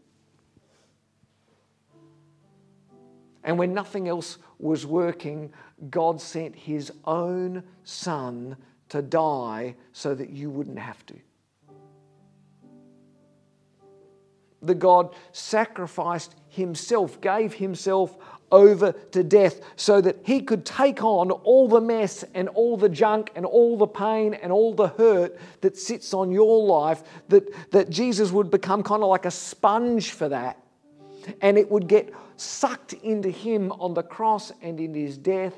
And 3.43 3.57
when 3.57 3.73
nothing 3.73 4.07
else 4.07 4.37
was 4.57 4.85
working, 4.85 5.51
God 5.89 6.19
sent 6.19 6.55
His 6.55 6.91
own 7.05 7.63
Son 7.83 8.57
to 8.89 9.01
die 9.01 9.75
so 9.93 10.13
that 10.13 10.29
you 10.29 10.49
wouldn't 10.49 10.79
have 10.79 11.05
to. 11.07 11.15
The 14.61 14.75
God 14.75 15.15
sacrificed 15.31 16.35
Himself, 16.49 17.21
gave 17.21 17.53
Himself 17.53 18.17
over 18.51 18.91
to 18.91 19.23
death 19.23 19.61
so 19.77 20.01
that 20.01 20.17
He 20.23 20.41
could 20.41 20.65
take 20.65 21.01
on 21.01 21.31
all 21.31 21.69
the 21.69 21.79
mess 21.79 22.25
and 22.33 22.49
all 22.49 22.75
the 22.75 22.89
junk 22.89 23.31
and 23.35 23.45
all 23.45 23.77
the 23.77 23.87
pain 23.87 24.33
and 24.33 24.51
all 24.51 24.73
the 24.73 24.89
hurt 24.89 25.37
that 25.61 25.77
sits 25.77 26.13
on 26.13 26.31
your 26.31 26.65
life, 26.65 27.03
that, 27.29 27.71
that 27.71 27.89
Jesus 27.89 28.31
would 28.31 28.51
become 28.51 28.83
kind 28.83 29.01
of 29.01 29.09
like 29.09 29.25
a 29.25 29.31
sponge 29.31 30.11
for 30.11 30.27
that. 30.27 30.61
And 31.41 31.57
it 31.57 31.69
would 31.69 31.87
get 31.87 32.13
sucked 32.37 32.93
into 32.93 33.29
him 33.29 33.71
on 33.73 33.93
the 33.93 34.03
cross 34.03 34.51
and 34.61 34.79
in 34.79 34.93
his 34.93 35.17
death. 35.17 35.55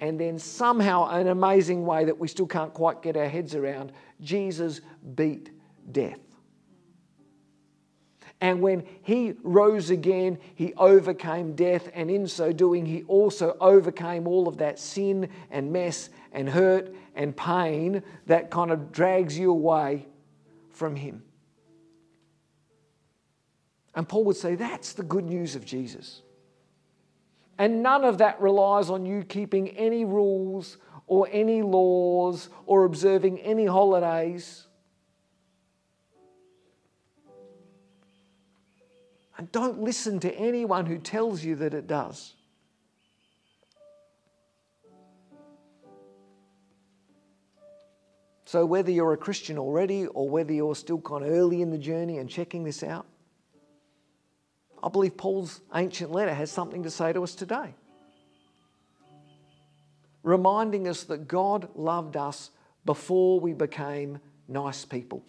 And 0.00 0.18
then 0.18 0.38
somehow, 0.38 1.08
an 1.08 1.28
amazing 1.28 1.84
way 1.84 2.04
that 2.06 2.18
we 2.18 2.28
still 2.28 2.46
can't 2.46 2.72
quite 2.72 3.02
get 3.02 3.16
our 3.16 3.28
heads 3.28 3.54
around, 3.54 3.92
Jesus 4.20 4.80
beat 5.14 5.50
death. 5.92 6.18
And 8.40 8.62
when 8.62 8.86
he 9.02 9.34
rose 9.42 9.90
again, 9.90 10.38
he 10.54 10.72
overcame 10.74 11.54
death. 11.54 11.90
And 11.92 12.10
in 12.10 12.26
so 12.26 12.52
doing, 12.52 12.86
he 12.86 13.02
also 13.02 13.56
overcame 13.60 14.26
all 14.26 14.48
of 14.48 14.56
that 14.58 14.78
sin 14.78 15.28
and 15.50 15.72
mess 15.72 16.08
and 16.32 16.48
hurt 16.48 16.94
and 17.14 17.36
pain 17.36 18.02
that 18.26 18.50
kind 18.50 18.70
of 18.70 18.92
drags 18.92 19.38
you 19.38 19.50
away 19.50 20.06
from 20.70 20.96
him. 20.96 21.22
And 23.94 24.08
Paul 24.08 24.24
would 24.24 24.36
say 24.36 24.54
that's 24.54 24.92
the 24.92 25.02
good 25.02 25.24
news 25.24 25.56
of 25.56 25.64
Jesus. 25.64 26.22
And 27.58 27.82
none 27.82 28.04
of 28.04 28.18
that 28.18 28.40
relies 28.40 28.88
on 28.88 29.04
you 29.04 29.22
keeping 29.22 29.68
any 29.70 30.04
rules 30.04 30.78
or 31.06 31.28
any 31.30 31.60
laws 31.60 32.48
or 32.66 32.84
observing 32.84 33.40
any 33.40 33.66
holidays. 33.66 34.66
And 39.36 39.50
don't 39.52 39.80
listen 39.80 40.20
to 40.20 40.34
anyone 40.34 40.86
who 40.86 40.98
tells 40.98 41.42
you 41.42 41.56
that 41.56 41.74
it 41.74 41.86
does. 41.86 42.34
So, 48.44 48.66
whether 48.66 48.90
you're 48.90 49.12
a 49.12 49.16
Christian 49.16 49.58
already 49.58 50.06
or 50.06 50.28
whether 50.28 50.52
you're 50.52 50.74
still 50.74 51.00
kind 51.00 51.24
of 51.24 51.30
early 51.30 51.62
in 51.62 51.70
the 51.70 51.78
journey 51.78 52.18
and 52.18 52.28
checking 52.28 52.64
this 52.64 52.82
out, 52.82 53.06
I 54.82 54.88
believe 54.88 55.16
Paul's 55.16 55.60
ancient 55.74 56.10
letter 56.10 56.34
has 56.34 56.50
something 56.50 56.82
to 56.84 56.90
say 56.90 57.12
to 57.12 57.22
us 57.22 57.34
today. 57.34 57.74
Reminding 60.22 60.88
us 60.88 61.04
that 61.04 61.28
God 61.28 61.68
loved 61.74 62.16
us 62.16 62.50
before 62.84 63.40
we 63.40 63.52
became 63.52 64.18
nice 64.48 64.84
people. 64.84 65.22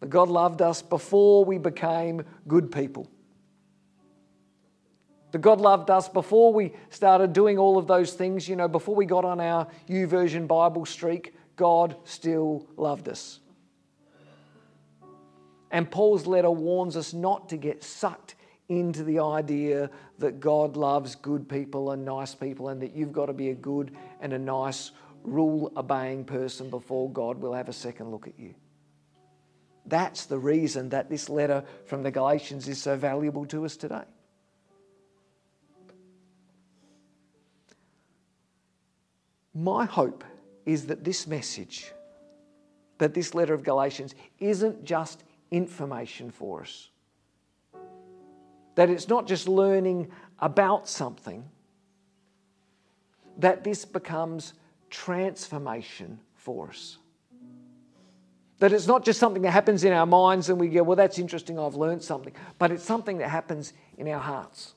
That 0.00 0.10
God 0.10 0.28
loved 0.28 0.62
us 0.62 0.82
before 0.82 1.44
we 1.44 1.58
became 1.58 2.24
good 2.46 2.70
people. 2.70 3.08
That 5.32 5.40
God 5.40 5.60
loved 5.60 5.90
us 5.90 6.08
before 6.08 6.52
we 6.52 6.72
started 6.90 7.32
doing 7.32 7.58
all 7.58 7.78
of 7.78 7.86
those 7.86 8.12
things, 8.12 8.48
you 8.48 8.54
know, 8.54 8.68
before 8.68 8.94
we 8.94 9.06
got 9.06 9.24
on 9.24 9.40
our 9.40 9.66
YouVersion 9.88 10.46
Bible 10.46 10.86
streak, 10.86 11.34
God 11.56 11.96
still 12.04 12.68
loved 12.76 13.08
us. 13.08 13.40
And 15.74 15.90
Paul's 15.90 16.24
letter 16.24 16.52
warns 16.52 16.96
us 16.96 17.12
not 17.12 17.48
to 17.48 17.56
get 17.56 17.82
sucked 17.82 18.36
into 18.68 19.02
the 19.02 19.18
idea 19.18 19.90
that 20.20 20.38
God 20.38 20.76
loves 20.76 21.16
good 21.16 21.48
people 21.48 21.90
and 21.90 22.04
nice 22.04 22.32
people 22.32 22.68
and 22.68 22.80
that 22.80 22.94
you've 22.94 23.12
got 23.12 23.26
to 23.26 23.32
be 23.32 23.50
a 23.50 23.56
good 23.56 23.90
and 24.20 24.32
a 24.32 24.38
nice, 24.38 24.92
rule 25.24 25.72
obeying 25.76 26.24
person 26.24 26.70
before 26.70 27.10
God 27.10 27.40
will 27.40 27.52
have 27.52 27.68
a 27.68 27.72
second 27.72 28.12
look 28.12 28.28
at 28.28 28.38
you. 28.38 28.54
That's 29.86 30.26
the 30.26 30.38
reason 30.38 30.90
that 30.90 31.10
this 31.10 31.28
letter 31.28 31.64
from 31.86 32.04
the 32.04 32.10
Galatians 32.12 32.68
is 32.68 32.80
so 32.80 32.94
valuable 32.94 33.44
to 33.46 33.64
us 33.64 33.76
today. 33.76 34.04
My 39.52 39.86
hope 39.86 40.22
is 40.66 40.86
that 40.86 41.02
this 41.02 41.26
message, 41.26 41.90
that 42.98 43.12
this 43.12 43.34
letter 43.34 43.54
of 43.54 43.64
Galatians, 43.64 44.14
isn't 44.38 44.84
just 44.84 45.24
information 45.50 46.30
for 46.30 46.62
us. 46.62 46.88
That 48.74 48.90
it's 48.90 49.08
not 49.08 49.26
just 49.26 49.48
learning 49.48 50.10
about 50.38 50.88
something, 50.88 51.44
that 53.38 53.64
this 53.64 53.84
becomes 53.84 54.54
transformation 54.90 56.20
for 56.34 56.68
us. 56.68 56.98
That 58.58 58.72
it's 58.72 58.86
not 58.86 59.04
just 59.04 59.18
something 59.18 59.42
that 59.42 59.50
happens 59.50 59.84
in 59.84 59.92
our 59.92 60.06
minds 60.06 60.48
and 60.48 60.58
we 60.58 60.68
go, 60.68 60.82
well, 60.82 60.96
that's 60.96 61.18
interesting, 61.18 61.58
I've 61.58 61.74
learned 61.74 62.02
something, 62.02 62.32
but 62.58 62.70
it's 62.70 62.84
something 62.84 63.18
that 63.18 63.28
happens 63.28 63.72
in 63.98 64.08
our 64.08 64.20
hearts. 64.20 64.74